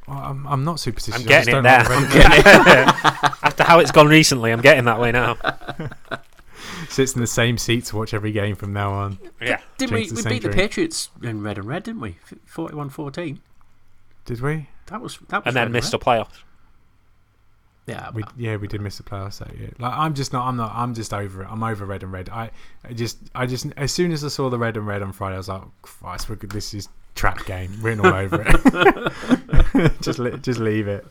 Well, 0.08 0.18
I'm, 0.18 0.46
I'm 0.46 0.64
not 0.64 0.80
superstitious. 0.80 1.20
I'm 1.20 1.26
getting 1.26 1.50
it 1.54 1.62
don't 1.62 1.64
there. 1.64 1.78
like 1.84 1.90
I'm 1.90 2.10
getting 2.10 2.42
it. 2.42 3.34
After 3.44 3.62
how 3.64 3.78
it's 3.78 3.92
gone 3.92 4.08
recently, 4.08 4.50
I'm 4.52 4.62
getting 4.62 4.84
that 4.86 4.98
way 4.98 5.12
now. 5.12 5.36
Sits 6.88 7.14
in 7.14 7.20
the 7.20 7.26
same 7.26 7.58
seat 7.58 7.84
to 7.86 7.96
watch 7.96 8.14
every 8.14 8.32
game 8.32 8.56
from 8.56 8.72
now 8.72 8.92
on. 8.92 9.18
Yeah. 9.40 9.60
Didn't 9.76 9.92
we? 9.92 10.06
Drinks 10.06 10.10
the 10.10 10.16
We 10.16 10.22
same 10.22 10.32
beat 10.32 10.42
the. 10.42 10.48
Patriots 10.50 11.10
in 11.22 11.42
red 11.42 11.58
and 11.58 11.66
red, 11.66 11.82
didn't 11.82 12.00
we? 12.00 12.16
41-14. 12.50 13.38
Did 14.24 14.40
we? 14.40 14.68
That 14.86 15.00
was 15.00 15.18
that 15.28 15.44
was 15.44 15.46
And 15.46 15.56
then 15.56 15.70
missed 15.72 15.92
red. 15.92 16.00
a 16.02 16.04
playoff. 16.04 16.30
Yeah, 17.86 18.10
We 18.12 18.22
yeah 18.36 18.56
we 18.56 18.68
did 18.68 18.80
miss 18.82 18.98
the 18.98 19.02
playoffs. 19.02 19.34
So 19.34 19.50
yeah, 19.58 19.68
like 19.78 19.92
I'm 19.94 20.12
just 20.14 20.32
not. 20.32 20.46
I'm 20.46 20.56
not. 20.56 20.72
I'm 20.74 20.92
just 20.94 21.14
over 21.14 21.42
it. 21.42 21.48
I'm 21.50 21.62
over 21.62 21.86
red 21.86 22.02
and 22.02 22.12
red. 22.12 22.28
I, 22.28 22.50
I 22.84 22.92
just 22.92 23.18
I 23.34 23.46
just 23.46 23.66
as 23.78 23.92
soon 23.92 24.12
as 24.12 24.22
I 24.24 24.28
saw 24.28 24.50
the 24.50 24.58
red 24.58 24.76
and 24.76 24.86
red 24.86 25.00
on 25.02 25.12
Friday, 25.12 25.34
I 25.36 25.38
was 25.38 25.48
like, 25.48 25.62
Christ, 25.80 26.28
we're 26.28 26.36
good. 26.36 26.50
this 26.50 26.74
is 26.74 26.88
trap 27.14 27.44
game. 27.46 27.72
Written 27.80 28.04
all 28.04 28.12
over 28.14 28.44
it. 28.46 29.92
just 30.02 30.20
just 30.42 30.60
leave 30.60 30.86
it. 30.86 31.06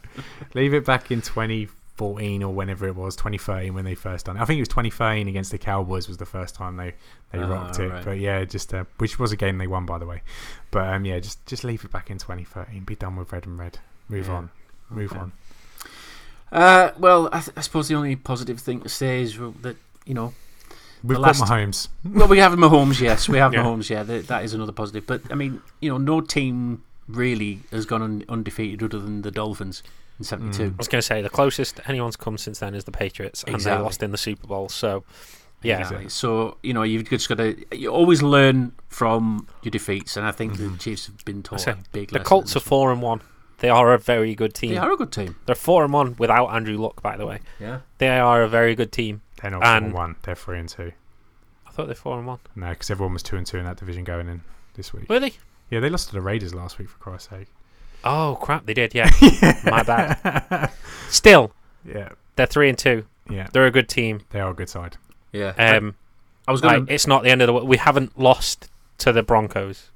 Leave 0.53 0.73
it 0.75 0.85
back 0.85 1.09
in 1.11 1.21
2014 1.21 1.69
or 1.99 2.53
whenever 2.53 2.87
it 2.87 2.95
was 2.95 3.15
2013 3.15 3.73
when 3.73 3.85
they 3.85 3.95
first 3.95 4.25
done 4.27 4.37
it. 4.37 4.41
I 4.41 4.45
think 4.45 4.57
it 4.57 4.61
was 4.61 4.67
2013 4.69 5.27
against 5.27 5.51
the 5.51 5.57
Cowboys 5.57 6.07
was 6.07 6.17
the 6.17 6.25
first 6.25 6.55
time 6.55 6.77
they 6.77 6.93
they 7.31 7.39
Ah, 7.39 7.47
rocked 7.47 7.79
it. 7.79 7.89
right. 7.89 8.05
But 8.05 8.19
yeah, 8.19 8.43
just 8.45 8.73
uh, 8.73 8.85
which 8.97 9.17
was 9.19 9.31
a 9.31 9.35
game 9.35 9.57
they 9.57 9.67
won 9.67 9.85
by 9.85 9.97
the 9.97 10.05
way. 10.05 10.21
But 10.71 10.87
um 10.93 11.05
yeah, 11.05 11.19
just 11.19 11.45
just 11.45 11.63
leave 11.63 11.83
it 11.83 11.91
back 11.91 12.09
in 12.09 12.17
2013. 12.17 12.83
Be 12.83 12.95
done 12.95 13.15
with 13.15 13.31
red 13.31 13.45
and 13.45 13.57
red. 13.59 13.79
Move 14.09 14.27
Yeah. 14.27 14.33
on. 14.33 14.49
Move 14.89 15.11
Okay. 15.11 15.19
on. 15.19 15.31
Uh, 16.51 16.91
well, 16.97 17.27
I, 17.33 17.39
th- 17.41 17.57
I 17.57 17.61
suppose 17.61 17.87
the 17.89 17.95
only 17.95 18.15
positive 18.15 18.59
thing 18.59 18.79
to 18.81 18.89
say 18.89 19.21
is 19.21 19.37
that 19.61 19.75
you 20.05 20.13
know, 20.13 20.33
We've 21.03 21.17
got 21.17 21.35
Mahomes. 21.35 21.89
well, 22.05 22.27
we 22.29 22.37
have 22.39 22.53
Mahomes. 22.53 23.01
Yes, 23.01 23.27
we 23.27 23.37
have 23.37 23.53
Yeah. 23.53 23.63
Mahomes. 23.63 23.89
Yeah, 23.89 24.03
that, 24.03 24.27
that 24.27 24.43
is 24.45 24.53
another 24.53 24.71
positive. 24.71 25.05
But 25.05 25.21
I 25.29 25.35
mean, 25.35 25.61
you 25.81 25.89
know, 25.89 25.97
no 25.97 26.21
team 26.21 26.83
really 27.07 27.59
has 27.71 27.85
gone 27.85 28.01
un- 28.01 28.23
undefeated 28.29 28.81
other 28.83 28.99
than 28.99 29.21
the 29.23 29.31
Dolphins 29.31 29.83
in 30.19 30.25
'72. 30.25 30.63
Mm. 30.63 30.73
I 30.73 30.75
was 30.77 30.87
going 30.87 30.99
to 30.99 31.05
say 31.05 31.21
the 31.21 31.29
closest 31.29 31.79
anyone's 31.87 32.15
come 32.15 32.37
since 32.37 32.59
then 32.59 32.73
is 32.75 32.83
the 32.85 32.91
Patriots, 32.91 33.43
and 33.43 33.55
Exactly. 33.55 33.77
they 33.77 33.83
lost 33.83 34.03
in 34.03 34.11
the 34.11 34.17
Super 34.17 34.47
Bowl. 34.47 34.69
So, 34.69 35.03
yeah, 35.61 35.79
Exactly. 35.79 36.09
So 36.09 36.57
you 36.63 36.73
know, 36.73 36.83
you've 36.83 37.09
just 37.09 37.29
got 37.29 37.37
to 37.37 37.55
you 37.77 37.89
always 37.89 38.21
learn 38.21 38.73
from 38.89 39.47
your 39.63 39.71
defeats, 39.71 40.17
and 40.17 40.25
I 40.25 40.31
think 40.31 40.57
the 40.57 40.75
Chiefs 40.79 41.07
have 41.07 41.23
been 41.25 41.43
taught 41.43 41.61
say, 41.61 41.71
a 41.71 41.77
big 41.91 42.09
the 42.11 42.19
Colts 42.19 42.55
are 42.55 42.59
four 42.59 42.91
and 42.91 43.01
one. 43.01 43.21
They 43.59 43.69
are 43.69 43.91
a 43.93 43.97
very 43.97 44.35
good 44.35 44.53
team. 44.53 44.69
They 44.71 44.77
are 44.77 44.91
a 44.91 44.97
good 44.97 45.11
team. 45.11 45.35
They're 45.47 45.55
four 45.55 45.83
and 45.83 45.91
one 45.91 46.15
without 46.19 46.49
Andrew 46.49 46.77
Luck, 46.77 47.01
by 47.01 47.17
the 47.17 47.25
way. 47.25 47.39
Yeah. 47.59 47.79
They 47.97 48.19
are 48.19 48.43
a 48.43 48.47
very 48.47 48.75
good 48.75 48.91
team. 48.91 49.21
They're 49.41 49.49
not 49.49 49.63
And- 49.63 49.79
four 49.81 49.85
and 49.87 49.93
one. 49.93 50.15
They're 50.21 50.35
three 50.35 50.59
and 50.59 50.69
two. 50.69 50.91
I 51.65 51.71
thought 51.71 51.87
they're 51.87 51.95
four 51.95 52.19
and 52.19 52.27
one. 52.27 52.37
No, 52.55 52.69
because 52.69 52.91
everyone 52.91 53.13
was 53.13 53.23
two 53.23 53.35
and 53.35 53.47
two 53.47 53.57
in 53.57 53.65
that 53.65 53.77
division 53.77 54.03
going 54.03 54.29
in 54.29 54.41
this 54.75 54.93
week. 54.93 55.09
Were 55.09 55.19
they? 55.19 55.33
Yeah, 55.71 55.79
they 55.79 55.89
lost 55.89 56.07
to 56.09 56.13
the 56.13 56.21
Raiders 56.21 56.53
last 56.53 56.77
week 56.77 56.87
for 56.87 56.97
Christ's 56.99 57.29
sake. 57.31 57.47
Oh 58.03 58.37
crap, 58.41 58.65
they 58.65 58.73
did. 58.73 58.93
Yeah, 58.95 59.09
my 59.65 59.83
bad. 59.83 60.71
Still, 61.09 61.51
Yeah, 61.85 62.09
they're 62.35 62.45
three 62.45 62.69
and 62.69 62.77
two. 62.77 63.05
yeah, 63.29 63.47
They're 63.51 63.65
a 63.65 63.71
good 63.71 63.89
team. 63.89 64.21
they 64.29 64.39
are 64.39 64.51
a 64.51 64.53
good 64.53 64.69
side. 64.69 64.97
Yeah. 65.33 65.49
Um, 65.57 65.95
I 66.47 66.51
was 66.51 66.61
going 66.61 66.81
like, 66.85 66.91
it's 66.91 67.07
not 67.07 67.23
the 67.23 67.29
end 67.29 67.41
of 67.41 67.47
the. 67.47 67.53
wo- 67.53 67.63
We 67.65 67.77
haven't 67.77 68.17
lost 68.17 68.69
to 68.99 69.11
the 69.11 69.21
Broncos. 69.23 69.89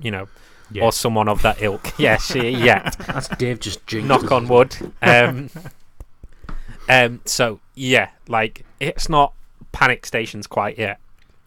You 0.00 0.10
know, 0.10 0.28
Yeah, 0.70 0.84
or 0.84 0.92
someone 0.92 1.28
of 1.28 1.42
that 1.42 1.60
ilk. 1.60 1.92
yes, 1.98 2.34
yeah. 2.34 2.88
That's 3.06 3.28
Dave 3.28 3.60
just 3.60 3.86
jinxed. 3.86 4.08
knock 4.08 4.30
on 4.32 4.48
wood. 4.48 4.74
Um, 5.02 5.50
um, 6.88 7.20
so 7.24 7.60
yeah, 7.74 8.10
like 8.28 8.64
it's 8.80 9.08
not 9.08 9.32
panic 9.72 10.06
stations 10.06 10.46
quite 10.46 10.78
yet. 10.78 10.98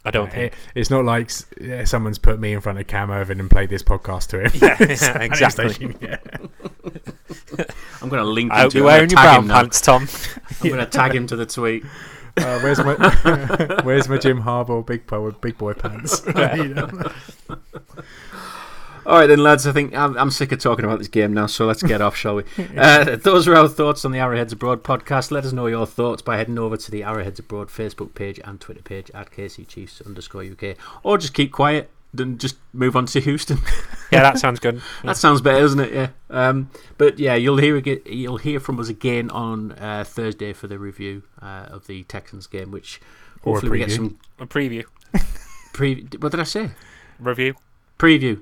I 0.05 0.11
don't 0.11 0.27
Uh, 0.27 0.31
think. 0.31 0.53
it- 0.53 0.59
it's 0.75 0.89
not 0.89 1.03
like 1.05 1.29
yeah, 1.59 1.83
someone's 1.83 2.17
put 2.19 2.39
me 2.39 2.53
in 2.53 2.61
front 2.61 2.79
of 2.79 2.87
Cam 2.87 3.11
Irvin 3.11 3.39
and 3.39 3.49
played 3.49 3.69
this 3.69 3.83
podcast 3.83 4.27
to 4.27 4.39
him. 4.41 4.51
Yeah, 4.53 4.77
yeah, 4.79 5.21
exactly. 5.23 5.69
station, 5.73 5.95
yeah. 6.01 6.17
I'm 8.01 8.07
going 8.09 8.21
to 8.21 8.29
link. 8.29 8.51
I 8.51 8.57
him 8.57 8.61
hope 8.63 8.71
to 8.71 8.77
you're 8.77 8.87
it. 8.87 8.91
I'm 8.91 8.95
wearing 8.95 9.09
your 9.09 9.17
gonna 9.17 9.47
brown 9.47 9.47
pants, 9.49 9.81
Tom. 9.81 10.07
I'm 10.61 10.67
going 10.69 10.79
to 10.79 10.85
tag 10.85 11.13
him 11.13 11.27
to 11.27 11.35
the 11.35 11.45
tweet. 11.45 11.83
Uh, 12.37 12.59
where's 12.61 12.77
my 12.79 13.81
Where's 13.83 14.07
my 14.07 14.17
Jim 14.17 14.41
Harbaugh 14.43 14.85
big 14.85 15.05
boy 15.05 15.31
big 15.31 15.57
boy 15.57 15.73
pants? 15.73 16.21
All 19.05 19.17
right, 19.17 19.27
then, 19.27 19.39
lads. 19.39 19.65
I 19.67 19.71
think 19.71 19.95
I'm, 19.95 20.17
I'm 20.17 20.31
sick 20.31 20.51
of 20.51 20.59
talking 20.59 20.85
about 20.85 20.99
this 20.99 21.07
game 21.07 21.33
now, 21.33 21.47
so 21.47 21.65
let's 21.65 21.83
get 21.83 22.01
off, 22.01 22.15
shall 22.15 22.35
we? 22.35 22.43
Uh, 22.77 23.15
those 23.17 23.47
are 23.47 23.55
our 23.55 23.67
thoughts 23.67 24.05
on 24.05 24.11
the 24.11 24.19
Arrowheads 24.19 24.53
Abroad 24.53 24.83
podcast. 24.83 25.31
Let 25.31 25.43
us 25.43 25.51
know 25.51 25.67
your 25.67 25.85
thoughts 25.85 26.21
by 26.21 26.37
heading 26.37 26.57
over 26.57 26.77
to 26.77 26.91
the 26.91 27.03
Arrowheads 27.03 27.39
Abroad 27.39 27.67
Facebook 27.67 28.13
page 28.13 28.39
and 28.43 28.59
Twitter 28.59 28.81
page 28.81 29.11
at 29.13 29.31
KC 29.31 29.67
Chiefs 29.67 30.01
underscore 30.05 30.43
UK, 30.43 30.77
or 31.03 31.17
just 31.17 31.33
keep 31.33 31.51
quiet 31.51 31.89
and 32.17 32.39
just 32.39 32.57
move 32.73 32.95
on 32.95 33.05
to 33.07 33.19
Houston. 33.19 33.59
yeah, 34.11 34.21
that 34.21 34.39
sounds 34.39 34.59
good. 34.59 34.81
that 35.03 35.17
sounds 35.17 35.41
better, 35.41 35.59
doesn't 35.59 35.79
it? 35.79 35.93
Yeah. 35.93 36.09
Um, 36.29 36.69
but 36.97 37.19
yeah, 37.19 37.35
you'll 37.35 37.57
hear 37.57 37.77
you'll 37.77 38.37
hear 38.37 38.59
from 38.59 38.79
us 38.79 38.89
again 38.89 39.29
on 39.29 39.73
uh, 39.73 40.03
Thursday 40.05 40.53
for 40.53 40.67
the 40.67 40.79
review 40.79 41.23
uh, 41.41 41.67
of 41.69 41.87
the 41.87 42.03
Texans 42.03 42.47
game, 42.47 42.71
which 42.71 43.01
hopefully 43.43 43.71
we 43.71 43.79
get 43.79 43.91
some 43.91 44.19
A 44.39 44.45
preview, 44.45 44.85
pre. 45.73 46.07
What 46.19 46.31
did 46.31 46.39
I 46.39 46.43
say? 46.43 46.71
review. 47.19 47.55
Preview. 47.97 48.41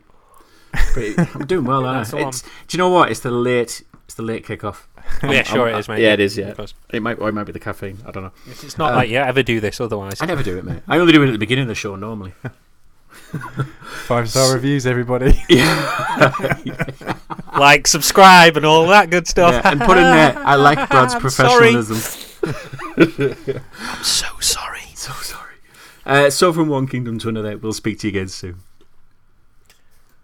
Pre- 0.94 1.16
I'm 1.18 1.46
doing 1.46 1.66
well, 1.66 1.86
aren't 1.86 2.13
I? 2.13 2.28
It's, 2.28 2.42
do 2.42 2.48
you 2.72 2.78
know 2.78 2.90
what? 2.90 3.12
It's 3.12 3.20
the 3.22 3.32
late. 3.32 3.84
It's 4.06 4.16
the 4.16 4.24
late 4.24 4.46
kickoff. 4.46 4.84
yeah, 5.24 5.44
sure 5.44 5.68
I'm- 5.68 5.76
it 5.76 5.80
is, 5.80 5.90
mate. 5.90 6.02
yeah, 6.02 6.13
it 6.13 6.20
is, 6.20 6.38
yeah. 6.38 6.54
Of. 6.58 6.74
It 6.92 7.02
might, 7.02 7.20
or 7.20 7.30
it 7.30 7.34
might 7.34 7.44
be 7.46 7.52
the 7.52 7.60
caffeine. 7.60 7.98
I 8.06 8.12
don't 8.12 8.24
know. 8.24 8.32
It's 8.48 8.78
not 8.78 8.94
Uh, 8.94 8.98
like 8.98 9.10
you 9.10 9.18
ever 9.18 9.44
do 9.44 9.60
this 9.60 9.80
otherwise. 9.82 10.22
I 10.22 10.26
never 10.26 10.44
do 10.44 10.58
it, 10.58 10.66
mate. 10.66 10.82
I 10.88 10.98
only 10.98 11.13
do 11.13 11.22
it 11.24 11.28
at 11.28 11.32
the 11.34 11.38
beginning 11.38 11.63
of 11.63 11.68
the 11.70 11.76
show 11.76 11.96
normally. 11.96 12.34
Five 14.06 14.30
star 14.30 14.54
reviews, 14.54 14.86
everybody. 14.86 15.42
like, 17.58 17.88
subscribe, 17.88 18.58
and 18.58 18.66
all 18.66 18.88
that 18.88 19.10
good 19.10 19.28
stuff. 19.28 19.54
Yeah, 19.54 19.72
and 19.72 19.82
put 19.82 19.98
in 19.98 20.04
there. 20.04 20.38
I 20.38 20.56
like 20.56 20.90
Brad's 20.90 21.16
I'm 21.16 21.22
professionalism. 21.22 21.98
I'm 22.98 24.04
so 24.04 24.28
sorry. 24.40 24.82
So 24.96 25.12
sorry. 25.13 25.56
Uh, 26.06 26.30
so 26.30 26.54
from 26.54 26.70
one 26.70 26.88
kingdom 26.88 27.20
to 27.20 27.30
another, 27.30 27.58
we'll 27.58 27.74
speak 27.74 28.00
to 28.00 28.08
you 28.08 28.12
again 28.12 28.28
soon. 28.30 28.58